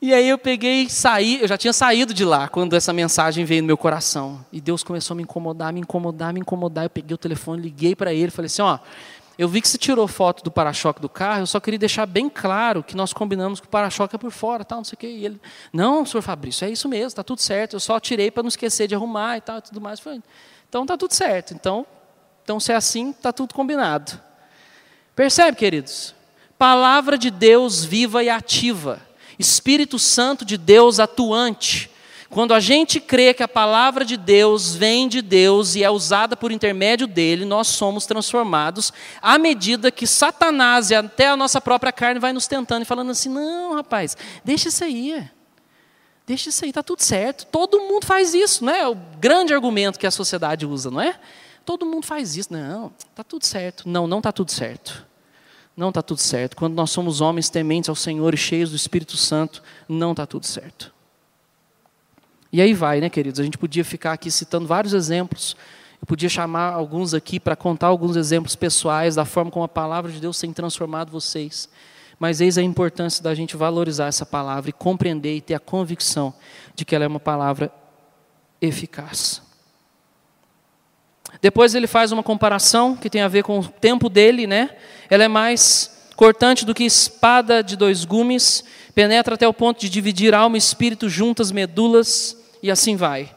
E 0.06 0.14
aí 0.14 0.28
eu 0.28 0.38
peguei, 0.38 0.90
saí, 0.90 1.40
eu 1.40 1.48
já 1.48 1.58
tinha 1.58 1.72
saído 1.72 2.14
de 2.14 2.26
lá 2.26 2.50
quando 2.50 2.76
essa 2.76 2.92
mensagem 2.92 3.46
veio 3.46 3.62
no 3.62 3.68
meu 3.68 3.78
coração. 3.78 4.46
E 4.52 4.60
Deus 4.60 4.84
começou 4.84 5.14
a 5.14 5.16
me 5.16 5.24
incomodar, 5.24 5.72
me 5.72 5.80
incomodar, 5.80 6.34
me 6.34 6.42
incomodar. 6.42 6.84
Eu 6.84 6.90
peguei 6.90 7.16
o 7.16 7.18
telefone, 7.18 7.62
liguei 7.62 7.96
para 7.96 8.14
ele, 8.14 8.30
falei 8.30 8.48
assim, 8.48 8.62
ó, 8.62 8.80
eu 9.38 9.48
vi 9.48 9.62
que 9.62 9.68
você 9.70 9.78
tirou 9.78 10.06
foto 10.06 10.44
do 10.44 10.52
para-choque 10.52 11.02
do 11.02 11.08
carro, 11.08 11.44
eu 11.44 11.48
só 11.48 11.58
queria 11.58 11.80
deixar 11.80 12.06
bem 12.06 12.30
claro 12.30 12.84
que 12.84 12.98
nós 12.98 13.14
combinamos 13.14 13.62
que 13.62 13.66
o 13.66 13.70
para-choque 13.70 14.14
é 14.14 14.20
por 14.20 14.30
fora, 14.30 14.66
tal, 14.66 14.80
não 14.80 14.84
sei 14.84 14.96
o 14.96 14.98
quê. 14.98 15.08
E 15.08 15.26
ele, 15.26 15.42
não, 15.72 16.06
senhor 16.06 16.22
Fabrício, 16.22 16.66
é 16.66 16.70
isso 16.70 16.90
mesmo, 16.90 17.08
está 17.08 17.24
tudo 17.24 17.40
certo. 17.40 17.78
Eu 17.78 17.80
só 17.80 17.98
tirei 17.98 18.30
para 18.30 18.44
não 18.44 18.50
esquecer 18.50 18.90
de 18.90 18.96
arrumar 18.96 19.38
e 19.38 19.42
tal, 19.42 19.60
e 19.60 19.62
tudo 19.62 19.80
mais. 19.80 20.02
Então 20.68 20.82
está 20.82 20.98
tudo 20.98 21.14
certo. 21.14 21.54
Então, 21.54 21.88
então 22.44 22.60
se 22.60 22.72
é 22.72 22.76
assim, 22.76 23.12
está 23.12 23.32
tudo 23.32 23.54
combinado. 23.54 24.20
Percebe, 25.16 25.58
queridos? 25.58 26.14
Palavra 26.58 27.18
de 27.18 27.32
Deus 27.32 27.84
viva 27.84 28.24
e 28.24 28.30
ativa 28.30 29.02
Espírito 29.38 29.98
Santo 29.98 30.46
de 30.46 30.58
Deus 30.58 31.00
atuante. 31.00 31.90
Quando 32.30 32.54
a 32.54 32.60
gente 32.60 33.00
crê 33.00 33.32
que 33.32 33.44
a 33.44 33.48
palavra 33.48 34.04
de 34.04 34.18
Deus 34.18 34.76
vem 34.76 35.08
de 35.08 35.22
Deus 35.22 35.76
e 35.76 35.84
é 35.84 35.92
usada 35.92 36.36
por 36.36 36.52
intermédio 36.52 37.06
dele, 37.06 37.46
nós 37.46 37.68
somos 37.68 38.08
transformados 38.08 38.92
à 39.22 39.38
medida 39.38 39.92
que 39.92 40.08
Satanás 40.08 40.90
e 40.90 40.96
até 40.96 41.28
a 41.28 41.38
nossa 41.38 41.62
própria 41.62 41.92
carne 41.92 42.20
vai 42.20 42.34
nos 42.34 42.48
tentando 42.48 42.82
e 42.82 42.86
falando 42.86 43.12
assim: 43.12 43.30
não, 43.30 43.76
rapaz, 43.76 44.18
deixa 44.44 44.70
isso 44.70 44.84
aí. 44.84 45.30
Deixa 46.26 46.50
isso 46.50 46.64
aí, 46.64 46.70
está 46.70 46.82
tudo 46.82 47.04
certo. 47.04 47.46
Todo 47.48 47.82
mundo 47.82 48.06
faz 48.06 48.34
isso, 48.34 48.64
não 48.66 48.74
é? 48.74 48.88
O 48.88 48.96
grande 49.20 49.54
argumento 49.54 50.00
que 50.00 50.08
a 50.08 50.12
sociedade 50.12 50.66
usa, 50.66 50.90
não 50.90 51.02
é? 51.02 51.20
Todo 51.66 51.86
mundo 51.86 52.06
faz 52.06 52.36
isso. 52.36 52.52
Não, 52.52 52.92
está 53.10 53.24
tudo 53.24 53.46
certo. 53.46 53.88
Não, 53.88 54.08
não 54.08 54.18
está 54.18 54.32
tudo 54.32 54.52
certo 54.52 55.06
não 55.76 55.90
está 55.90 56.02
tudo 56.02 56.20
certo. 56.20 56.56
Quando 56.56 56.76
nós 56.76 56.92
somos 56.92 57.20
homens 57.20 57.50
tementes 57.50 57.90
ao 57.90 57.96
Senhor 57.96 58.34
e 58.34 58.38
cheios 58.38 58.70
do 58.70 58.76
Espírito 58.76 59.18
Santo, 59.18 59.64
não 59.90 60.12
está 60.12 60.26
tudo 60.26 60.46
certo. 60.46 60.94
E 62.52 62.62
aí 62.62 62.74
vai, 62.74 63.02
né, 63.02 63.10
queridos? 63.10 63.40
A 63.40 63.44
gente 63.44 63.58
podia 63.58 63.84
ficar 63.84 64.14
aqui 64.14 64.30
citando 64.30 64.68
vários 64.68 64.94
exemplos. 64.94 65.58
Eu 66.00 66.06
podia 66.06 66.30
chamar 66.30 66.74
alguns 66.74 67.14
aqui 67.14 67.40
para 67.40 67.56
contar 67.56 67.88
alguns 67.88 68.16
exemplos 68.16 68.56
pessoais 68.56 69.16
da 69.16 69.26
forma 69.26 69.50
como 69.50 69.66
a 69.66 69.70
palavra 69.70 70.12
de 70.12 70.20
Deus 70.20 70.40
tem 70.40 70.54
transformado 70.54 71.12
vocês. 71.12 71.68
Mas 72.20 72.42
eis 72.42 72.58
a 72.58 72.62
importância 72.62 73.24
da 73.24 73.34
gente 73.34 73.58
valorizar 73.58 74.06
essa 74.06 74.26
palavra 74.26 74.70
e 74.70 74.74
compreender 74.74 75.36
e 75.36 75.42
ter 75.42 75.56
a 75.56 75.60
convicção 75.60 76.34
de 76.76 76.86
que 76.86 76.94
ela 76.94 77.06
é 77.06 77.08
uma 77.08 77.20
palavra 77.20 77.74
eficaz. 78.62 79.43
Depois 81.44 81.76
ele 81.76 81.88
faz 81.88 82.14
uma 82.14 82.24
comparação 82.24 82.96
que 82.96 83.10
tem 83.10 83.22
a 83.22 83.28
ver 83.28 83.44
com 83.44 83.60
o 83.60 83.68
tempo 83.68 84.08
dele, 84.08 84.48
né? 84.48 84.70
Ela 85.10 85.26
é 85.26 85.28
mais 85.28 86.08
cortante 86.16 86.64
do 86.64 86.74
que 86.74 86.86
espada 86.86 87.62
de 87.62 87.76
dois 87.76 88.06
gumes, 88.06 88.64
penetra 88.96 89.36
até 89.36 89.46
o 89.46 89.54
ponto 89.54 89.82
de 89.82 89.90
dividir 89.90 90.34
alma 90.34 90.56
e 90.56 90.58
espírito 90.58 91.10
juntas 91.10 91.52
medulas 91.52 92.38
e 92.62 92.72
assim 92.72 92.96
vai. 92.96 93.30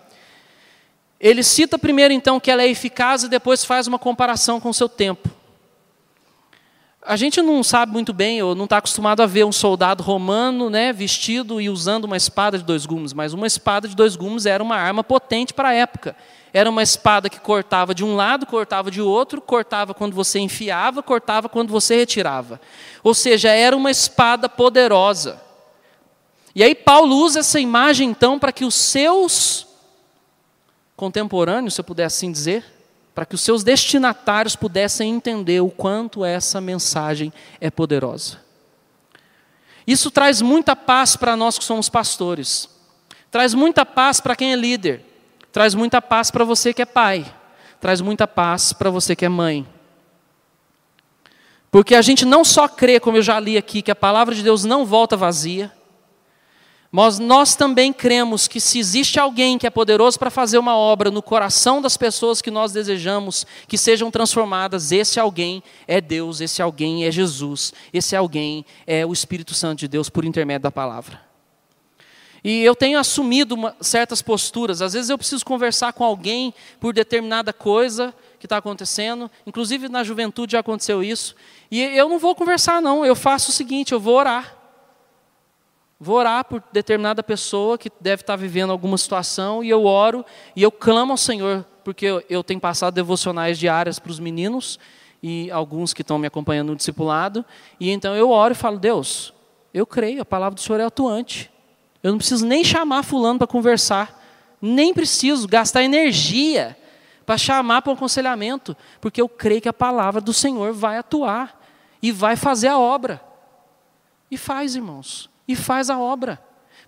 Ele 1.19 1.43
cita 1.43 1.77
primeiro 1.77 2.15
então 2.15 2.39
que 2.39 2.49
ela 2.49 2.63
é 2.63 2.69
eficaz 2.69 3.25
e 3.25 3.29
depois 3.29 3.65
faz 3.65 3.89
uma 3.89 3.99
comparação 3.99 4.61
com 4.61 4.69
o 4.69 4.75
seu 4.75 4.89
tempo. 4.89 5.29
A 7.07 7.15
gente 7.15 7.41
não 7.41 7.63
sabe 7.63 7.93
muito 7.93 8.13
bem, 8.13 8.43
ou 8.43 8.55
não 8.55 8.65
está 8.65 8.79
acostumado 8.79 9.23
a 9.23 9.27
ver 9.27 9.45
um 9.45 9.53
soldado 9.53 10.03
romano 10.03 10.69
né, 10.69 10.93
vestido 10.93 11.61
e 11.61 11.71
usando 11.71 12.05
uma 12.05 12.17
espada 12.17 12.59
de 12.59 12.65
dois 12.65 12.85
gumes, 12.85 13.13
mas 13.13 13.33
uma 13.33 13.47
espada 13.47 13.87
de 13.87 13.95
dois 13.95 14.17
gumes 14.17 14.45
era 14.45 14.61
uma 14.61 14.75
arma 14.75 15.05
potente 15.05 15.55
para 15.55 15.69
a 15.69 15.73
época. 15.73 16.17
Era 16.53 16.69
uma 16.69 16.83
espada 16.83 17.31
que 17.31 17.39
cortava 17.39 17.95
de 17.95 18.05
um 18.05 18.17
lado, 18.17 18.45
cortava 18.45 18.91
de 18.91 19.01
outro, 19.01 19.41
cortava 19.41 19.95
quando 19.95 20.15
você 20.15 20.41
enfiava, 20.41 21.01
cortava 21.01 21.49
quando 21.49 21.71
você 21.71 21.97
retirava. 21.97 22.61
Ou 23.05 23.15
seja, 23.15 23.51
era 23.51 23.77
uma 23.77 23.91
espada 23.91 24.49
poderosa. 24.49 25.41
E 26.57 26.63
aí 26.65 26.75
Paulo 26.75 27.15
usa 27.17 27.41
essa 27.41 27.61
imagem 27.61 28.11
então 28.11 28.37
para 28.39 28.51
que 28.51 28.65
os 28.65 28.75
seus 28.75 29.67
contemporâneos, 30.97 31.75
se 31.75 31.81
eu 31.81 31.85
puder 31.85 32.07
assim 32.07 32.33
dizer, 32.33 32.65
para 33.17 33.27
que 33.27 33.35
os 33.35 33.41
seus 33.41 33.65
destinatários 33.65 34.55
pudessem 34.55 35.13
entender 35.13 35.61
o 35.61 35.71
quanto 35.71 36.25
essa 36.25 36.61
mensagem 36.61 37.33
é 37.61 37.69
poderosa. 37.69 38.39
Isso 39.85 40.09
traz 40.09 40.41
muita 40.41 40.77
paz 40.77 41.17
para 41.17 41.37
nós 41.37 41.59
que 41.59 41.65
somos 41.65 41.89
pastores. 41.89 42.69
Traz 43.29 43.55
muita 43.55 43.85
paz 43.85 44.21
para 44.21 44.37
quem 44.37 44.53
é 44.53 44.57
líder 44.57 45.05
traz 45.57 45.75
muita 45.75 46.03
paz 46.03 46.31
para 46.31 46.45
você 46.45 46.75
que 46.75 46.83
é 46.83 46.85
pai, 46.85 47.25
traz 47.81 48.03
muita 48.03 48.29
paz 48.29 48.75
para 48.75 48.91
você 48.91 49.17
que 49.17 49.25
é 49.25 49.29
mãe. 49.31 49.67
Porque 51.71 51.95
a 51.95 52.03
gente 52.03 52.27
não 52.27 52.45
só 52.45 52.69
crê, 52.69 53.01
como 53.01 53.17
eu 53.17 53.23
já 53.23 53.41
li 53.41 53.57
aqui, 53.57 53.81
que 53.81 53.91
a 53.91 53.97
palavra 53.97 54.35
de 54.35 54.43
Deus 54.43 54.65
não 54.65 54.85
volta 54.85 55.17
vazia, 55.17 55.73
mas 56.97 57.19
nós 57.19 57.55
também 57.55 57.93
cremos 57.93 58.49
que 58.49 58.59
se 58.59 58.79
existe 58.79 59.21
alguém 59.21 59.59
que 59.59 59.67
é 59.67 59.71
poderoso 59.71 60.19
para 60.19 60.31
fazer 60.31 60.57
uma 60.57 60.75
obra 60.75 61.11
no 61.11 61.21
coração 61.21 61.83
das 61.83 61.95
pessoas 61.95 62.41
que 62.41 62.51
nós 62.51 62.73
desejamos 62.73 63.45
que 63.69 63.77
sejam 63.77 64.11
transformadas, 64.11 64.91
esse 64.93 65.21
alguém 65.21 65.63
é 65.87 66.01
Deus, 66.01 66.41
esse 66.41 66.63
alguém 66.63 67.05
é 67.05 67.11
Jesus, 67.11 67.75
esse 67.93 68.17
alguém 68.17 68.65
é 68.87 69.05
o 69.05 69.13
Espírito 69.13 69.53
Santo 69.53 69.81
de 69.81 69.89
Deus 69.89 70.09
por 70.09 70.25
intermédio 70.25 70.63
da 70.63 70.71
palavra. 70.71 71.21
E 72.43 72.63
eu 72.63 72.75
tenho 72.75 72.99
assumido 72.99 73.57
uma, 73.57 73.77
certas 73.79 74.23
posturas. 74.23 74.81
Às 74.81 74.95
vezes 74.95 75.11
eu 75.11 75.19
preciso 75.19 75.45
conversar 75.45 75.93
com 75.93 76.03
alguém 76.03 76.55
por 76.81 76.95
determinada 76.95 77.53
coisa 77.53 78.15
que 78.39 78.47
está 78.47 78.57
acontecendo. 78.57 79.31
Inclusive 79.47 79.91
na 79.91 80.03
juventude 80.03 80.53
já 80.53 80.61
aconteceu 80.61 81.05
isso. 81.05 81.37
E 81.71 81.83
eu 81.83 82.09
não 82.09 82.19
vou 82.19 82.35
conversar, 82.35 82.81
não. 82.81 83.05
Eu 83.05 83.15
faço 83.15 83.51
o 83.51 83.53
seguinte: 83.53 83.93
eu 83.93 84.01
vou 84.01 84.15
orar. 84.15 84.56
Vou 85.99 86.17
orar 86.17 86.45
por 86.45 86.63
determinada 86.73 87.23
pessoa 87.23 87.79
que 87.79 87.91
deve 88.01 88.23
estar 88.23 88.37
vivendo 88.37 88.71
alguma 88.71 88.99
situação. 88.99 89.65
E 89.65 89.71
eu 89.71 89.85
oro 89.85 90.25
e 90.55 90.63
eu 90.63 90.71
clamo 90.71 91.13
ao 91.13 91.17
Senhor. 91.17 91.65
Porque 91.83 92.07
eu, 92.29 92.43
tenho 92.43 92.61
passado 92.61 92.95
devocionais 92.95 93.59
diárias 93.59 93.99
para 93.99 94.11
os 94.11 94.19
meninos 94.19 94.79
e 95.23 95.51
alguns 95.51 95.95
que 95.95 96.03
estão 96.03 96.19
me 96.19 96.27
acompanhando 96.27 96.71
no 96.71 96.77
discipulado. 96.77 97.45
E 97.79 97.91
então 97.91 98.15
eu 98.15 98.31
oro 98.31 98.53
e 98.53 98.57
falo: 98.57 98.79
Deus, 98.79 99.33
eu 99.73 99.87
creio, 99.87 100.21
a 100.21 100.25
palavra 100.25 100.57
do 100.57 100.61
Senhor 100.61 100.81
é 100.81 100.85
atuante. 100.85 101.51
Eu 102.03 102.11
não 102.11 102.19
preciso 102.19 102.45
nem 102.45 102.63
chamar 102.63 103.03
fulano 103.03 103.39
para 103.39 103.47
conversar, 103.47 104.23
nem 104.61 104.93
preciso 104.93 105.49
gastar 105.49 105.83
energia 105.83 106.77
para 107.25 107.37
chamar 107.37 107.83
para 107.83 107.91
um 107.91 107.95
aconselhamento, 107.95 108.77
porque 109.01 109.21
eu 109.21 109.29
creio 109.29 109.61
que 109.61 109.69
a 109.69 109.73
palavra 109.73 110.21
do 110.21 110.33
Senhor 110.33 110.73
vai 110.73 110.97
atuar 110.97 111.61
e 112.01 112.13
vai 112.13 112.37
fazer 112.37 112.69
a 112.69 112.79
obra. 112.79 113.21
E 114.31 114.37
faz, 114.37 114.77
irmãos, 114.77 115.29
e 115.47 115.55
faz 115.55 115.91
a 115.91 115.99
obra. 115.99 116.41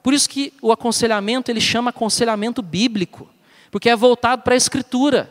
Por 0.03 0.15
isso 0.15 0.29
que 0.29 0.53
o 0.63 0.73
aconselhamento 0.73 1.51
ele 1.51 1.61
chama 1.61 1.91
aconselhamento 1.91 2.63
bíblico, 2.63 3.29
porque 3.71 3.89
é 3.89 3.97
voltado 3.97 4.43
para 4.43 4.55
a 4.55 4.57
Escritura, 4.57 5.31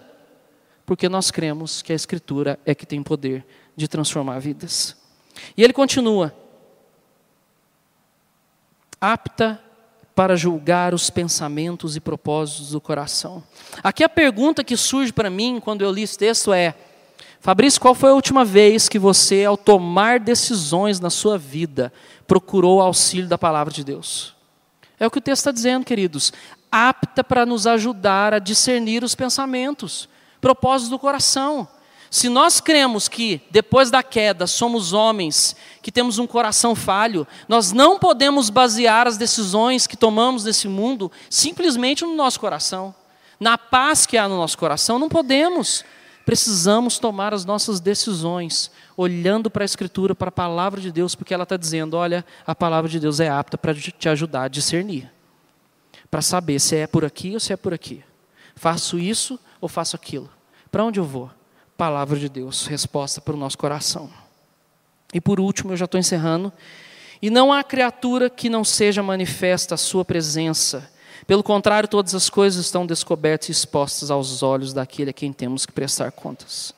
porque 0.86 1.10
nós 1.10 1.32
cremos 1.32 1.82
que 1.82 1.92
a 1.92 1.96
Escritura 1.96 2.60
é 2.66 2.76
que 2.76 2.86
tem 2.86 3.02
poder 3.02 3.46
de 3.76 3.88
transformar 3.88 4.40
vidas. 4.40 4.96
E 5.56 5.64
ele 5.64 5.74
continua: 5.74 6.34
apta 9.00 9.62
para 10.16 10.36
julgar 10.36 10.96
os 10.96 11.12
pensamentos 11.12 11.96
e 11.96 12.00
propósitos 12.00 12.72
do 12.72 12.82
coração. 12.82 13.44
Aqui 13.84 14.04
a 14.04 14.10
pergunta 14.10 14.64
que 14.64 14.76
surge 14.76 15.14
para 15.14 15.30
mim 15.30 15.60
quando 15.64 15.84
eu 15.84 15.92
li 15.92 16.02
esse 16.02 16.18
texto 16.18 16.52
é: 16.52 16.76
Fabrício, 17.40 17.80
qual 17.80 17.96
foi 17.96 18.10
a 18.10 18.14
última 18.14 18.44
vez 18.44 18.90
que 18.90 19.00
você, 19.00 19.46
ao 19.46 19.56
tomar 19.56 20.20
decisões 20.20 21.00
na 21.00 21.10
sua 21.10 21.38
vida, 21.38 21.94
procurou 22.28 22.78
o 22.78 22.82
auxílio 22.82 23.28
da 23.28 23.38
palavra 23.38 23.74
de 23.74 23.84
Deus? 23.84 24.36
É 25.00 25.06
o 25.06 25.12
que 25.12 25.20
o 25.20 25.22
texto 25.22 25.42
está 25.42 25.52
dizendo, 25.52 25.86
queridos. 25.86 26.34
Apta 26.72 27.24
para 27.24 27.46
nos 27.46 27.68
ajudar 27.68 28.34
a 28.34 28.40
discernir 28.40 29.04
os 29.04 29.16
pensamentos, 29.16 30.10
propósitos 30.42 30.90
do 30.90 31.00
coração. 31.00 31.68
Se 32.10 32.30
nós 32.30 32.60
cremos 32.62 33.08
que 33.08 33.42
depois 33.52 33.92
da 33.92 34.02
queda 34.02 34.48
somos 34.48 34.94
homens 34.94 35.56
que 35.82 35.92
temos 35.92 36.20
um 36.20 36.28
coração 36.28 36.74
falho, 36.74 37.28
nós 37.48 37.72
não 37.72 38.00
podemos 38.00 38.50
basear 38.50 39.08
as 39.08 39.18
decisões 39.18 39.86
que 39.86 39.98
tomamos 39.98 40.44
nesse 40.44 40.68
mundo 40.68 41.12
simplesmente 41.30 42.06
no 42.06 42.16
nosso 42.16 42.40
coração, 42.40 42.96
na 43.40 43.58
paz 43.58 44.06
que 44.06 44.18
há 44.18 44.28
no 44.28 44.38
nosso 44.38 44.58
coração, 44.58 44.98
não 44.98 45.10
podemos. 45.10 45.84
Precisamos 46.28 47.00
tomar 47.00 47.34
as 47.34 47.46
nossas 47.46 47.80
decisões 47.80 48.70
olhando 48.98 49.50
para 49.50 49.64
a 49.64 49.66
Escritura, 49.66 50.14
para 50.14 50.28
a 50.28 50.32
palavra 50.32 50.82
de 50.82 50.92
Deus, 50.92 51.16
porque 51.16 51.34
ela 51.34 51.44
está 51.44 51.56
dizendo: 51.56 51.96
olha, 51.96 52.26
a 52.46 52.54
palavra 52.54 52.92
de 52.92 53.00
Deus 53.00 53.22
é 53.22 53.30
apta 53.30 53.58
para 53.58 53.74
te 53.74 54.10
ajudar 54.10 54.44
a 54.44 54.48
discernir, 54.50 55.10
para 56.12 56.22
saber 56.22 56.60
se 56.60 56.76
é 56.76 56.86
por 56.86 57.06
aqui 57.06 57.34
ou 57.34 57.40
se 57.40 57.54
é 57.54 57.56
por 57.56 57.74
aqui. 57.74 58.04
Faço 58.58 59.00
isso 59.00 59.40
ou 59.62 59.70
faço 59.70 59.96
aquilo? 59.96 60.30
Para 60.70 60.84
onde 60.84 61.00
eu 61.00 61.06
vou? 61.06 61.32
Palavra 61.78 62.20
de 62.20 62.28
Deus, 62.28 62.68
resposta 62.68 63.22
para 63.22 63.34
o 63.34 63.40
nosso 63.40 63.58
coração. 63.58 64.10
E 65.14 65.22
por 65.22 65.40
último, 65.40 65.72
eu 65.72 65.78
já 65.78 65.86
estou 65.86 65.98
encerrando. 65.98 66.52
E 67.22 67.30
não 67.30 67.54
há 67.54 67.64
criatura 67.64 68.30
que 68.30 68.50
não 68.50 68.66
seja 68.66 69.02
manifesta 69.02 69.76
a 69.76 69.78
sua 69.78 70.04
presença. 70.04 70.92
Pelo 71.26 71.44
contrário, 71.44 71.90
todas 71.90 72.14
as 72.14 72.30
coisas 72.30 72.66
estão 72.66 72.86
descobertas 72.86 73.50
e 73.50 73.52
expostas 73.52 74.12
aos 74.12 74.44
olhos 74.44 74.74
daquele 74.74 75.10
a 75.10 75.14
quem 75.14 75.34
temos 75.34 75.66
que 75.66 75.72
prestar 75.72 76.12
contas. 76.12 76.74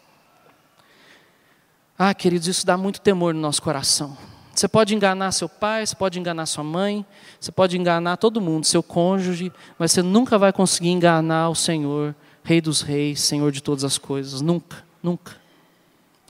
Ah, 1.97 2.13
queridos, 2.13 2.47
isso 2.47 2.65
dá 2.65 2.77
muito 2.77 3.01
temor 3.01 3.33
no 3.33 3.41
nosso 3.41 3.61
coração. 3.61 4.17
Você 4.55 4.67
pode 4.67 4.95
enganar 4.95 5.31
seu 5.31 5.47
pai, 5.47 5.85
você 5.85 5.95
pode 5.95 6.19
enganar 6.19 6.45
sua 6.45 6.63
mãe, 6.63 7.05
você 7.39 7.51
pode 7.51 7.77
enganar 7.77 8.17
todo 8.17 8.41
mundo, 8.41 8.65
seu 8.65 8.83
cônjuge, 8.83 9.51
mas 9.77 9.91
você 9.91 10.01
nunca 10.01 10.37
vai 10.37 10.51
conseguir 10.51 10.89
enganar 10.89 11.49
o 11.49 11.55
Senhor, 11.55 12.15
Rei 12.43 12.59
dos 12.59 12.81
Reis, 12.81 13.21
Senhor 13.21 13.51
de 13.51 13.61
todas 13.61 13.83
as 13.83 13.97
coisas. 13.97 14.41
Nunca, 14.41 14.83
nunca, 15.03 15.35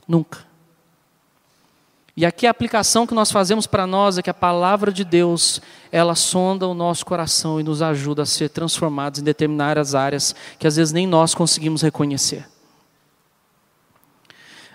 nunca. 0.06 0.49
E 2.16 2.26
aqui 2.26 2.46
a 2.46 2.50
aplicação 2.50 3.06
que 3.06 3.14
nós 3.14 3.30
fazemos 3.30 3.66
para 3.66 3.86
nós 3.86 4.18
é 4.18 4.22
que 4.22 4.30
a 4.30 4.34
palavra 4.34 4.92
de 4.92 5.04
Deus, 5.04 5.62
ela 5.92 6.14
sonda 6.14 6.66
o 6.66 6.74
nosso 6.74 7.06
coração 7.06 7.60
e 7.60 7.62
nos 7.62 7.82
ajuda 7.82 8.22
a 8.22 8.26
ser 8.26 8.48
transformados 8.48 9.20
em 9.20 9.24
determinadas 9.24 9.94
áreas 9.94 10.34
que 10.58 10.66
às 10.66 10.76
vezes 10.76 10.92
nem 10.92 11.06
nós 11.06 11.34
conseguimos 11.34 11.82
reconhecer. 11.82 12.46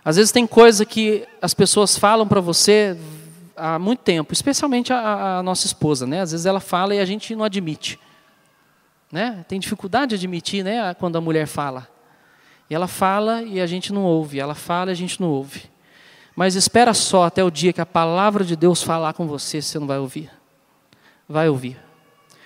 Às 0.03 0.15
vezes 0.15 0.31
tem 0.31 0.45
coisa 0.45 0.85
que 0.85 1.27
as 1.41 1.53
pessoas 1.53 1.97
falam 1.97 2.27
para 2.27 2.39
você 2.39 2.97
há 3.57 3.79
muito 3.79 3.99
tempo, 3.99 4.33
especialmente 4.33 4.93
a, 4.93 5.39
a, 5.39 5.43
nossa 5.43 5.65
esposa, 5.65 6.05
né? 6.05 6.21
Às 6.21 6.31
vezes 6.31 6.45
ela 6.45 6.59
fala 6.59 6.93
e 6.93 6.99
a 6.99 7.05
gente 7.05 7.35
não 7.35 7.43
admite, 7.43 7.99
né? 9.11 9.43
Tem 9.47 9.59
dificuldade 9.59 10.09
de 10.09 10.15
admitir, 10.15 10.63
né? 10.63 10.93
Quando 10.93 11.17
a 11.17 11.21
mulher 11.21 11.47
fala, 11.47 11.87
e 12.69 12.75
ela 12.75 12.87
fala 12.87 13.41
e 13.41 13.59
a 13.59 13.65
gente 13.65 13.91
não 13.91 14.03
ouve, 14.03 14.39
ela 14.39 14.55
fala 14.55 14.91
e 14.91 14.93
a 14.93 14.95
gente 14.95 15.19
não 15.19 15.29
ouve. 15.29 15.63
Mas 16.35 16.55
espera 16.55 16.93
só 16.93 17.23
até 17.23 17.43
o 17.43 17.49
dia 17.49 17.71
que 17.71 17.79
a 17.79 17.85
palavra 17.85 18.43
de 18.43 18.55
Deus 18.55 18.83
falar 18.83 19.13
com 19.13 19.25
você, 19.25 19.61
você 19.61 19.79
não 19.79 19.87
vai 19.87 19.99
ouvir. 19.99 20.29
Vai 21.27 21.47
ouvir. 21.47 21.79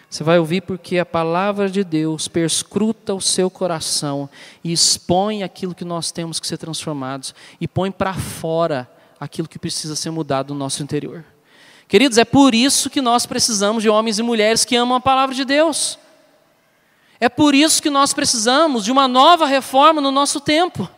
Você 0.09 0.23
vai 0.23 0.39
ouvir 0.39 0.61
porque 0.61 0.97
a 0.97 1.05
palavra 1.05 1.69
de 1.69 1.83
Deus 1.83 2.27
perscruta 2.27 3.13
o 3.13 3.21
seu 3.21 3.49
coração 3.49 4.29
e 4.63 4.71
expõe 4.71 5.43
aquilo 5.43 5.75
que 5.75 5.85
nós 5.85 6.11
temos 6.11 6.39
que 6.39 6.47
ser 6.47 6.57
transformados 6.57 7.33
e 7.61 7.67
põe 7.67 7.91
para 7.91 8.13
fora 8.13 8.89
aquilo 9.19 9.47
que 9.47 9.59
precisa 9.59 9.95
ser 9.95 10.09
mudado 10.09 10.53
no 10.53 10.59
nosso 10.59 10.81
interior. 10.81 11.23
Queridos, 11.87 12.17
é 12.17 12.25
por 12.25 12.55
isso 12.55 12.89
que 12.89 13.01
nós 13.01 13.25
precisamos 13.25 13.83
de 13.83 13.89
homens 13.89 14.19
e 14.19 14.23
mulheres 14.23 14.65
que 14.65 14.75
amam 14.75 14.95
a 14.95 15.01
palavra 15.01 15.35
de 15.35 15.43
Deus. 15.43 15.99
É 17.19 17.27
por 17.27 17.53
isso 17.53 17.81
que 17.81 17.89
nós 17.89 18.13
precisamos 18.13 18.85
de 18.85 18.91
uma 18.91 19.07
nova 19.07 19.45
reforma 19.45 19.99
no 19.99 20.11
nosso 20.11 20.39
tempo. 20.39 20.89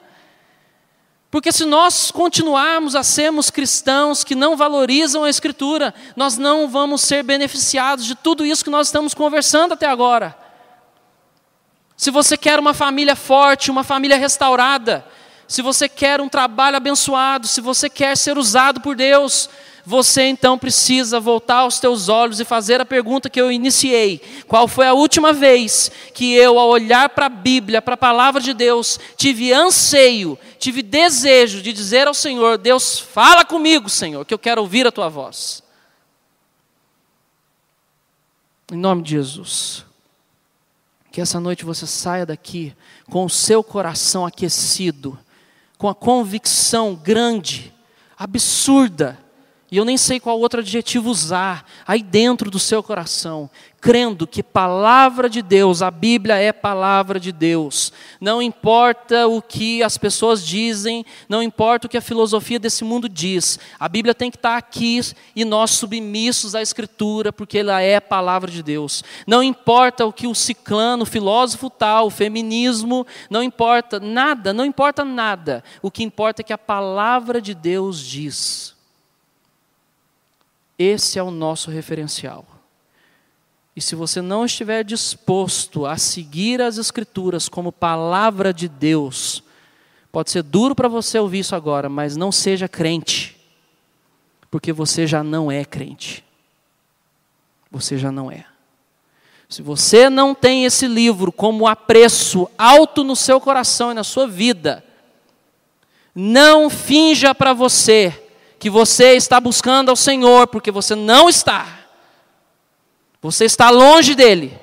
Porque 1.32 1.50
se 1.54 1.64
nós 1.64 2.12
continuarmos 2.12 2.94
a 2.94 3.04
sermos 3.04 3.50
cristãos 3.50 4.22
que 4.22 4.36
não 4.36 4.58
valorizam 4.58 5.24
a 5.24 5.30
Escritura, 5.30 5.94
nós 6.14 6.38
não 6.38 6.68
vamos 6.68 7.00
ser 7.02 7.24
beneficiados 7.24 8.04
de 8.04 8.16
tudo 8.16 8.46
isso 8.46 8.66
que 8.66 8.70
nós 8.70 8.88
estamos 8.88 9.14
conversando 9.14 9.74
até 9.74 9.88
agora. 9.88 10.38
Se 11.96 12.12
você 12.12 12.36
quer 12.36 12.60
uma 12.60 12.74
família 12.74 13.16
forte, 13.16 13.72
uma 13.72 13.84
família 13.84 14.18
restaurada, 14.18 15.06
se 15.48 15.62
você 15.62 15.88
quer 15.88 16.20
um 16.20 16.28
trabalho 16.28 16.76
abençoado, 16.76 17.48
se 17.48 17.62
você 17.62 17.90
quer 17.90 18.18
ser 18.18 18.38
usado 18.38 18.82
por 18.82 18.94
Deus, 18.94 19.50
você 19.86 20.24
então 20.24 20.58
precisa 20.58 21.20
voltar 21.20 21.60
aos 21.60 21.80
teus 21.80 22.10
olhos 22.10 22.40
e 22.40 22.46
fazer 22.46 22.80
a 22.80 22.86
pergunta 22.86 23.30
que 23.30 23.42
eu 23.42 23.52
iniciei: 23.52 24.22
qual 24.48 24.68
foi 24.68 24.88
a 24.88 24.94
última 24.94 25.34
vez 25.34 25.92
que 26.14 26.34
eu, 26.34 26.60
ao 26.60 26.70
olhar 26.70 27.10
para 27.10 27.26
a 27.26 27.30
Bíblia, 27.30 27.82
para 27.82 27.96
a 27.96 27.98
palavra 27.98 28.42
de 28.42 28.54
Deus, 28.54 29.00
tive 29.18 29.52
anseio, 29.52 30.38
tive 30.60 30.82
desejo 30.82 31.62
de 31.62 31.74
dizer 31.74 32.08
ao 32.08 32.14
Senhor: 32.14 32.58
Deus, 32.58 33.00
fala 33.00 33.44
comigo, 33.44 33.90
Senhor, 33.90 34.26
que 34.26 34.34
eu 34.34 34.40
quero 34.40 34.62
ouvir 34.62 34.86
a 34.86 34.92
tua 34.92 35.10
voz. 35.10 35.64
Em 38.72 38.78
nome 38.78 39.02
de 39.02 39.12
Jesus. 39.12 39.86
Que 41.12 41.20
essa 41.20 41.42
noite 41.42 41.66
você 41.66 41.86
saia 41.86 42.26
daqui 42.26 42.74
com 43.10 43.26
o 43.26 43.30
seu 43.30 43.62
coração 43.62 44.26
aquecido, 44.26 45.20
com 45.78 45.90
a 45.90 45.96
convicção 45.96 46.96
grande, 46.96 47.74
absurda, 48.18 49.20
e 49.72 49.78
eu 49.78 49.86
nem 49.86 49.96
sei 49.96 50.20
qual 50.20 50.38
outro 50.38 50.60
adjetivo 50.60 51.10
usar, 51.10 51.66
aí 51.88 52.04
dentro 52.04 52.52
do 52.52 52.60
seu 52.60 52.84
coração, 52.84 53.50
crendo 53.80 54.28
que 54.28 54.44
palavra 54.44 55.30
de 55.30 55.42
Deus, 55.42 55.82
a 55.82 55.90
Bíblia 55.90 56.36
é 56.36 56.52
palavra 56.52 57.18
de 57.18 57.32
Deus. 57.32 57.94
Não 58.20 58.42
importa 58.42 59.28
o 59.28 59.42
que 59.42 59.82
as 59.82 59.98
pessoas 59.98 60.46
dizem, 60.46 61.06
não 61.30 61.42
importa 61.42 61.88
o 61.88 61.90
que 61.90 61.96
a 61.96 62.02
filosofia 62.02 62.60
desse 62.60 62.84
mundo 62.84 63.08
diz, 63.08 63.58
a 63.80 63.88
Bíblia 63.88 64.14
tem 64.14 64.30
que 64.30 64.36
estar 64.36 64.58
aqui 64.58 65.00
e 65.34 65.46
nós 65.46 65.72
submissos 65.72 66.54
à 66.54 66.62
Escritura, 66.62 67.32
porque 67.32 67.60
ela 67.60 67.82
é 67.82 68.02
palavra 68.02 68.52
de 68.52 68.62
Deus. 68.62 69.06
Não 69.26 69.42
importa 69.42 70.06
o 70.06 70.12
que 70.12 70.28
o 70.28 70.36
ciclano, 70.36 71.04
o 71.04 71.08
filósofo 71.08 71.70
tal, 71.70 72.08
o 72.08 72.12
feminismo, 72.12 73.08
não 73.30 73.42
importa 73.42 74.02
nada, 74.02 74.52
não 74.52 74.66
importa 74.66 75.06
nada. 75.06 75.64
O 75.82 75.90
que 75.90 76.04
importa 76.04 76.42
é 76.42 76.44
que 76.44 76.52
a 76.52 76.58
palavra 76.58 77.42
de 77.42 77.56
Deus 77.56 78.02
diz. 78.02 78.81
Esse 80.82 81.20
é 81.20 81.24
o 81.24 81.30
nosso 81.30 81.70
referencial. 81.70 82.44
E 83.76 83.82
se 83.82 83.96
você 83.96 84.20
não 84.20 84.46
estiver 84.46 84.84
disposto 84.84 85.86
a 85.86 85.96
seguir 85.96 86.60
as 86.60 86.80
Escrituras 86.80 87.48
como 87.48 87.72
palavra 87.72 88.52
de 88.52 88.68
Deus, 88.68 89.44
pode 90.12 90.32
ser 90.32 90.42
duro 90.42 90.74
para 90.74 90.88
você 90.88 91.20
ouvir 91.20 91.40
isso 91.40 91.56
agora, 91.56 91.88
mas 91.88 92.18
não 92.18 92.32
seja 92.32 92.68
crente, 92.68 93.38
porque 94.50 94.74
você 94.74 95.06
já 95.06 95.24
não 95.24 95.52
é 95.52 95.64
crente. 95.64 96.24
Você 97.70 97.96
já 97.98 98.12
não 98.12 98.32
é. 98.32 98.46
Se 99.48 99.62
você 99.62 100.10
não 100.10 100.34
tem 100.34 100.66
esse 100.66 100.88
livro 100.88 101.32
como 101.32 101.68
apreço 101.68 102.50
alto 102.58 103.04
no 103.04 103.16
seu 103.16 103.40
coração 103.40 103.92
e 103.92 103.94
na 103.94 104.04
sua 104.04 104.28
vida, 104.28 104.84
não 106.16 106.70
finja 106.72 107.36
para 107.36 107.54
você 107.54 108.21
que 108.62 108.70
você 108.70 109.16
está 109.16 109.40
buscando 109.40 109.90
ao 109.90 109.96
Senhor, 109.96 110.46
porque 110.46 110.70
você 110.70 110.94
não 110.94 111.28
está. 111.28 111.80
Você 113.20 113.44
está 113.44 113.72
longe 113.72 114.14
dele, 114.14 114.56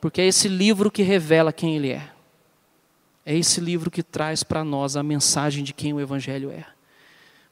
porque 0.00 0.22
é 0.22 0.26
esse 0.26 0.48
livro 0.48 0.90
que 0.90 1.02
revela 1.02 1.52
quem 1.52 1.76
ele 1.76 1.90
é. 1.90 2.08
É 3.24 3.36
esse 3.36 3.60
livro 3.60 3.90
que 3.90 4.02
traz 4.02 4.42
para 4.42 4.64
nós 4.64 4.96
a 4.96 5.02
mensagem 5.02 5.62
de 5.62 5.74
quem 5.74 5.92
o 5.92 6.00
Evangelho 6.00 6.50
é. 6.50 6.64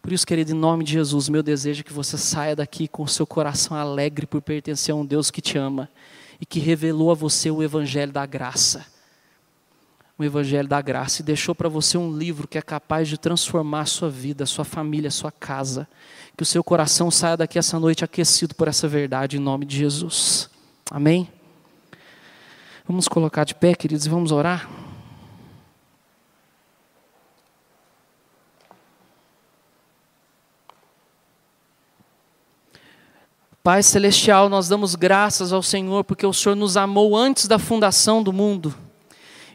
Por 0.00 0.14
isso, 0.14 0.26
querido, 0.26 0.52
em 0.52 0.55
nome 0.55 0.83
de 0.83 0.92
Jesus, 0.92 1.28
meu 1.28 1.42
desejo 1.42 1.83
é 1.83 1.85
que 1.85 1.92
você 1.92 2.16
saia 2.16 2.57
daqui 2.57 2.88
com 2.88 3.02
o 3.02 3.09
seu 3.09 3.26
coração 3.26 3.76
alegre 3.76 4.26
por 4.26 4.40
pertencer 4.40 4.94
a 4.94 4.96
um 4.96 5.05
Deus 5.05 5.31
que 5.31 5.42
te 5.42 5.59
ama 5.59 5.90
e 6.40 6.46
que 6.46 6.59
revelou 6.59 7.11
a 7.11 7.14
você 7.14 7.50
o 7.50 7.62
Evangelho 7.62 8.12
da 8.12 8.24
graça 8.24 8.87
o 10.18 10.25
Evangelho 10.25 10.68
da 10.68 10.81
Graça 10.81 11.22
e 11.22 11.25
deixou 11.25 11.55
para 11.55 11.68
você 11.68 11.96
um 11.96 12.16
livro 12.16 12.46
que 12.46 12.59
é 12.59 12.62
capaz 12.62 13.09
de 13.09 13.18
transformar 13.18 13.81
a 13.81 13.87
sua 13.87 14.11
vida, 14.11 14.44
a 14.44 14.46
sua 14.46 14.64
família, 14.64 15.09
a 15.09 15.11
sua 15.11 15.33
casa. 15.33 15.88
Que 16.37 16.42
o 16.42 16.46
seu 16.46 16.62
coração 16.62 17.11
saia 17.11 17.37
daqui 17.37 17.59
essa 17.59 17.79
noite 17.79 18.05
aquecido 18.05 18.55
por 18.55 18.68
essa 18.68 18.87
verdade, 18.87 19.37
em 19.37 19.40
nome 19.40 19.64
de 19.64 19.77
Jesus. 19.77 20.48
Amém? 20.90 21.29
Vamos 22.87 23.09
colocar 23.09 23.44
de 23.44 23.55
pé, 23.55 23.75
queridos, 23.75 24.07
e 24.07 24.09
vamos 24.09 24.33
orar. 24.33 24.68
Pai 33.62 33.81
Celestial, 33.81 34.48
nós 34.48 34.68
damos 34.68 34.96
graças 34.96 35.53
ao 35.53 35.62
Senhor 35.62 36.03
porque 36.03 36.27
o 36.27 36.33
Senhor 36.33 36.57
nos 36.57 36.77
amou 36.77 37.16
antes 37.16 37.46
da 37.46 37.61
fundação 37.61 38.20
do 38.20 38.33
mundo. 38.33 38.75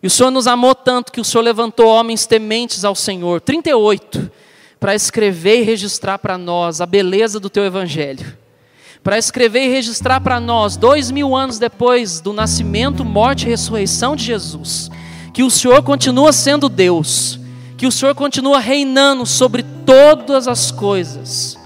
E 0.01 0.07
o 0.07 0.09
Senhor 0.09 0.29
nos 0.29 0.47
amou 0.47 0.75
tanto 0.75 1.11
que 1.11 1.19
o 1.19 1.23
Senhor 1.23 1.43
levantou 1.43 1.87
homens 1.87 2.25
tementes 2.25 2.85
ao 2.85 2.93
Senhor, 2.93 3.41
38, 3.41 4.29
para 4.79 4.93
escrever 4.93 5.61
e 5.61 5.63
registrar 5.63 6.19
para 6.19 6.37
nós 6.37 6.81
a 6.81 6.85
beleza 6.85 7.39
do 7.39 7.49
teu 7.49 7.65
evangelho. 7.65 8.37
Para 9.03 9.17
escrever 9.17 9.65
e 9.65 9.69
registrar 9.69 10.21
para 10.21 10.39
nós, 10.39 10.77
dois 10.77 11.09
mil 11.09 11.35
anos 11.35 11.57
depois 11.57 12.19
do 12.19 12.33
nascimento, 12.33 13.03
morte 13.03 13.45
e 13.45 13.49
ressurreição 13.49 14.15
de 14.15 14.23
Jesus, 14.23 14.91
que 15.33 15.43
o 15.43 15.49
Senhor 15.49 15.81
continua 15.81 16.31
sendo 16.31 16.69
Deus, 16.69 17.39
que 17.77 17.87
o 17.87 17.91
Senhor 17.91 18.13
continua 18.13 18.59
reinando 18.59 19.25
sobre 19.25 19.63
todas 19.85 20.47
as 20.47 20.71
coisas, 20.71 21.57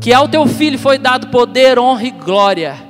que 0.00 0.12
ao 0.12 0.28
teu 0.28 0.46
filho 0.46 0.78
foi 0.78 0.98
dado 0.98 1.28
poder, 1.28 1.78
honra 1.78 2.04
e 2.04 2.10
glória 2.10 2.87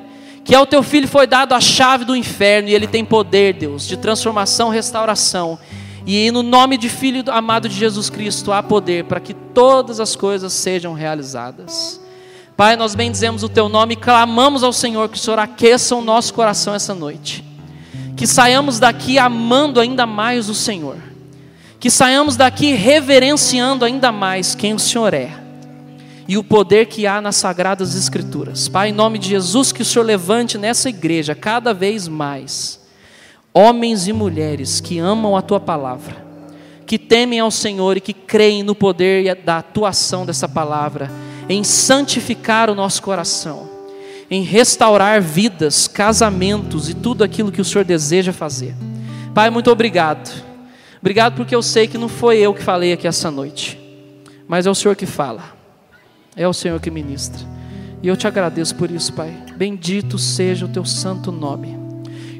que 0.48 0.54
ao 0.54 0.64
teu 0.64 0.82
filho 0.82 1.06
foi 1.06 1.26
dado 1.26 1.52
a 1.52 1.60
chave 1.60 2.06
do 2.06 2.16
inferno 2.16 2.70
e 2.70 2.74
ele 2.74 2.86
tem 2.86 3.04
poder, 3.04 3.52
Deus, 3.52 3.86
de 3.86 3.98
transformação, 3.98 4.70
restauração. 4.70 5.58
E 6.06 6.30
no 6.30 6.42
nome 6.42 6.78
de 6.78 6.88
filho 6.88 7.22
amado 7.26 7.68
de 7.68 7.74
Jesus 7.74 8.08
Cristo 8.08 8.50
há 8.50 8.62
poder 8.62 9.04
para 9.04 9.20
que 9.20 9.34
todas 9.34 10.00
as 10.00 10.16
coisas 10.16 10.54
sejam 10.54 10.94
realizadas. 10.94 12.00
Pai, 12.56 12.76
nós 12.76 12.94
bendizemos 12.94 13.42
o 13.42 13.48
teu 13.50 13.68
nome 13.68 13.92
e 13.92 13.96
clamamos 13.98 14.62
ao 14.62 14.72
Senhor 14.72 15.10
que 15.10 15.18
o 15.18 15.20
Senhor 15.20 15.38
aqueça 15.38 15.94
o 15.94 16.00
nosso 16.00 16.32
coração 16.32 16.74
essa 16.74 16.94
noite. 16.94 17.44
que 18.16 18.26
saiamos 18.26 18.78
daqui 18.78 19.18
amando 19.18 19.78
ainda 19.78 20.06
mais 20.06 20.48
o 20.48 20.54
Senhor, 20.54 20.96
que 21.78 21.90
saiamos 21.90 22.36
daqui 22.36 22.72
reverenciando 22.72 23.84
ainda 23.84 24.10
mais 24.10 24.54
quem 24.54 24.72
o 24.72 24.78
Senhor 24.78 25.12
é 25.12 25.47
e 26.28 26.36
o 26.36 26.44
poder 26.44 26.86
que 26.86 27.06
há 27.06 27.22
nas 27.22 27.36
sagradas 27.36 27.94
Escrituras. 27.94 28.68
Pai, 28.68 28.90
em 28.90 28.92
nome 28.92 29.18
de 29.18 29.30
Jesus, 29.30 29.72
que 29.72 29.80
o 29.80 29.84
Senhor 29.84 30.04
levante 30.04 30.58
nessa 30.58 30.90
igreja 30.90 31.34
cada 31.34 31.72
vez 31.72 32.06
mais 32.06 32.78
homens 33.54 34.06
e 34.06 34.12
mulheres 34.12 34.78
que 34.78 34.98
amam 34.98 35.36
a 35.36 35.42
tua 35.42 35.58
palavra, 35.58 36.24
que 36.86 36.98
temem 36.98 37.40
ao 37.40 37.50
Senhor 37.50 37.96
e 37.96 38.00
que 38.00 38.12
creem 38.12 38.62
no 38.62 38.74
poder 38.74 39.34
da 39.36 39.58
atuação 39.58 40.26
dessa 40.26 40.46
palavra 40.46 41.10
em 41.48 41.64
santificar 41.64 42.68
o 42.68 42.74
nosso 42.74 43.02
coração, 43.02 43.68
em 44.30 44.42
restaurar 44.42 45.22
vidas, 45.22 45.88
casamentos 45.88 46.90
e 46.90 46.94
tudo 46.94 47.24
aquilo 47.24 47.50
que 47.50 47.60
o 47.60 47.64
Senhor 47.64 47.84
deseja 47.84 48.32
fazer. 48.32 48.76
Pai, 49.34 49.48
muito 49.48 49.70
obrigado. 49.70 50.44
Obrigado 51.00 51.36
porque 51.36 51.54
eu 51.54 51.62
sei 51.62 51.86
que 51.86 51.96
não 51.96 52.08
foi 52.08 52.38
eu 52.38 52.52
que 52.52 52.62
falei 52.62 52.92
aqui 52.92 53.06
essa 53.06 53.30
noite, 53.30 53.78
mas 54.46 54.66
é 54.66 54.70
o 54.70 54.74
Senhor 54.74 54.94
que 54.94 55.06
fala, 55.06 55.57
é 56.38 56.46
o 56.46 56.52
Senhor 56.52 56.80
que 56.80 56.90
ministra. 56.90 57.44
E 58.00 58.06
eu 58.06 58.16
te 58.16 58.28
agradeço 58.28 58.76
por 58.76 58.90
isso, 58.90 59.12
Pai. 59.12 59.36
Bendito 59.56 60.16
seja 60.16 60.64
o 60.64 60.68
teu 60.68 60.84
santo 60.84 61.32
nome. 61.32 61.76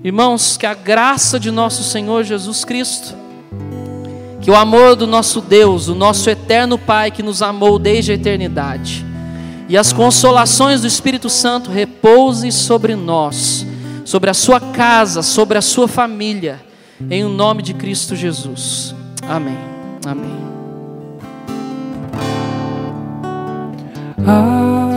Irmãos, 0.04 0.56
que 0.56 0.64
a 0.64 0.72
graça 0.72 1.40
de 1.40 1.50
nosso 1.50 1.82
Senhor 1.82 2.22
Jesus 2.22 2.64
Cristo, 2.64 3.14
que 4.40 4.50
o 4.50 4.54
amor 4.54 4.94
do 4.94 5.06
nosso 5.06 5.40
Deus, 5.40 5.88
o 5.88 5.96
nosso 5.96 6.30
eterno 6.30 6.78
Pai 6.78 7.11
que 7.11 7.24
nos 7.24 7.42
amou 7.42 7.76
desde 7.76 8.12
a 8.12 8.14
eternidade, 8.14 9.04
e 9.68 9.76
as 9.76 9.92
consolações 9.92 10.80
do 10.80 10.87
Espírito 10.87 11.28
Santo 11.28 11.70
repousem 11.70 12.52
sobre 12.52 12.94
nós, 12.94 13.66
sobre 14.04 14.30
a 14.30 14.34
sua 14.34 14.61
casa, 14.61 15.22
sobre 15.22 15.58
a 15.58 15.62
sua 15.62 15.88
família, 15.88 16.61
em 17.11 17.24
o 17.24 17.28
nome 17.28 17.62
de 17.62 17.74
Cristo 17.74 18.14
Jesus. 18.14 18.94
Amém. 19.28 19.58
Amém. 20.06 20.58
Ah. 24.26 24.88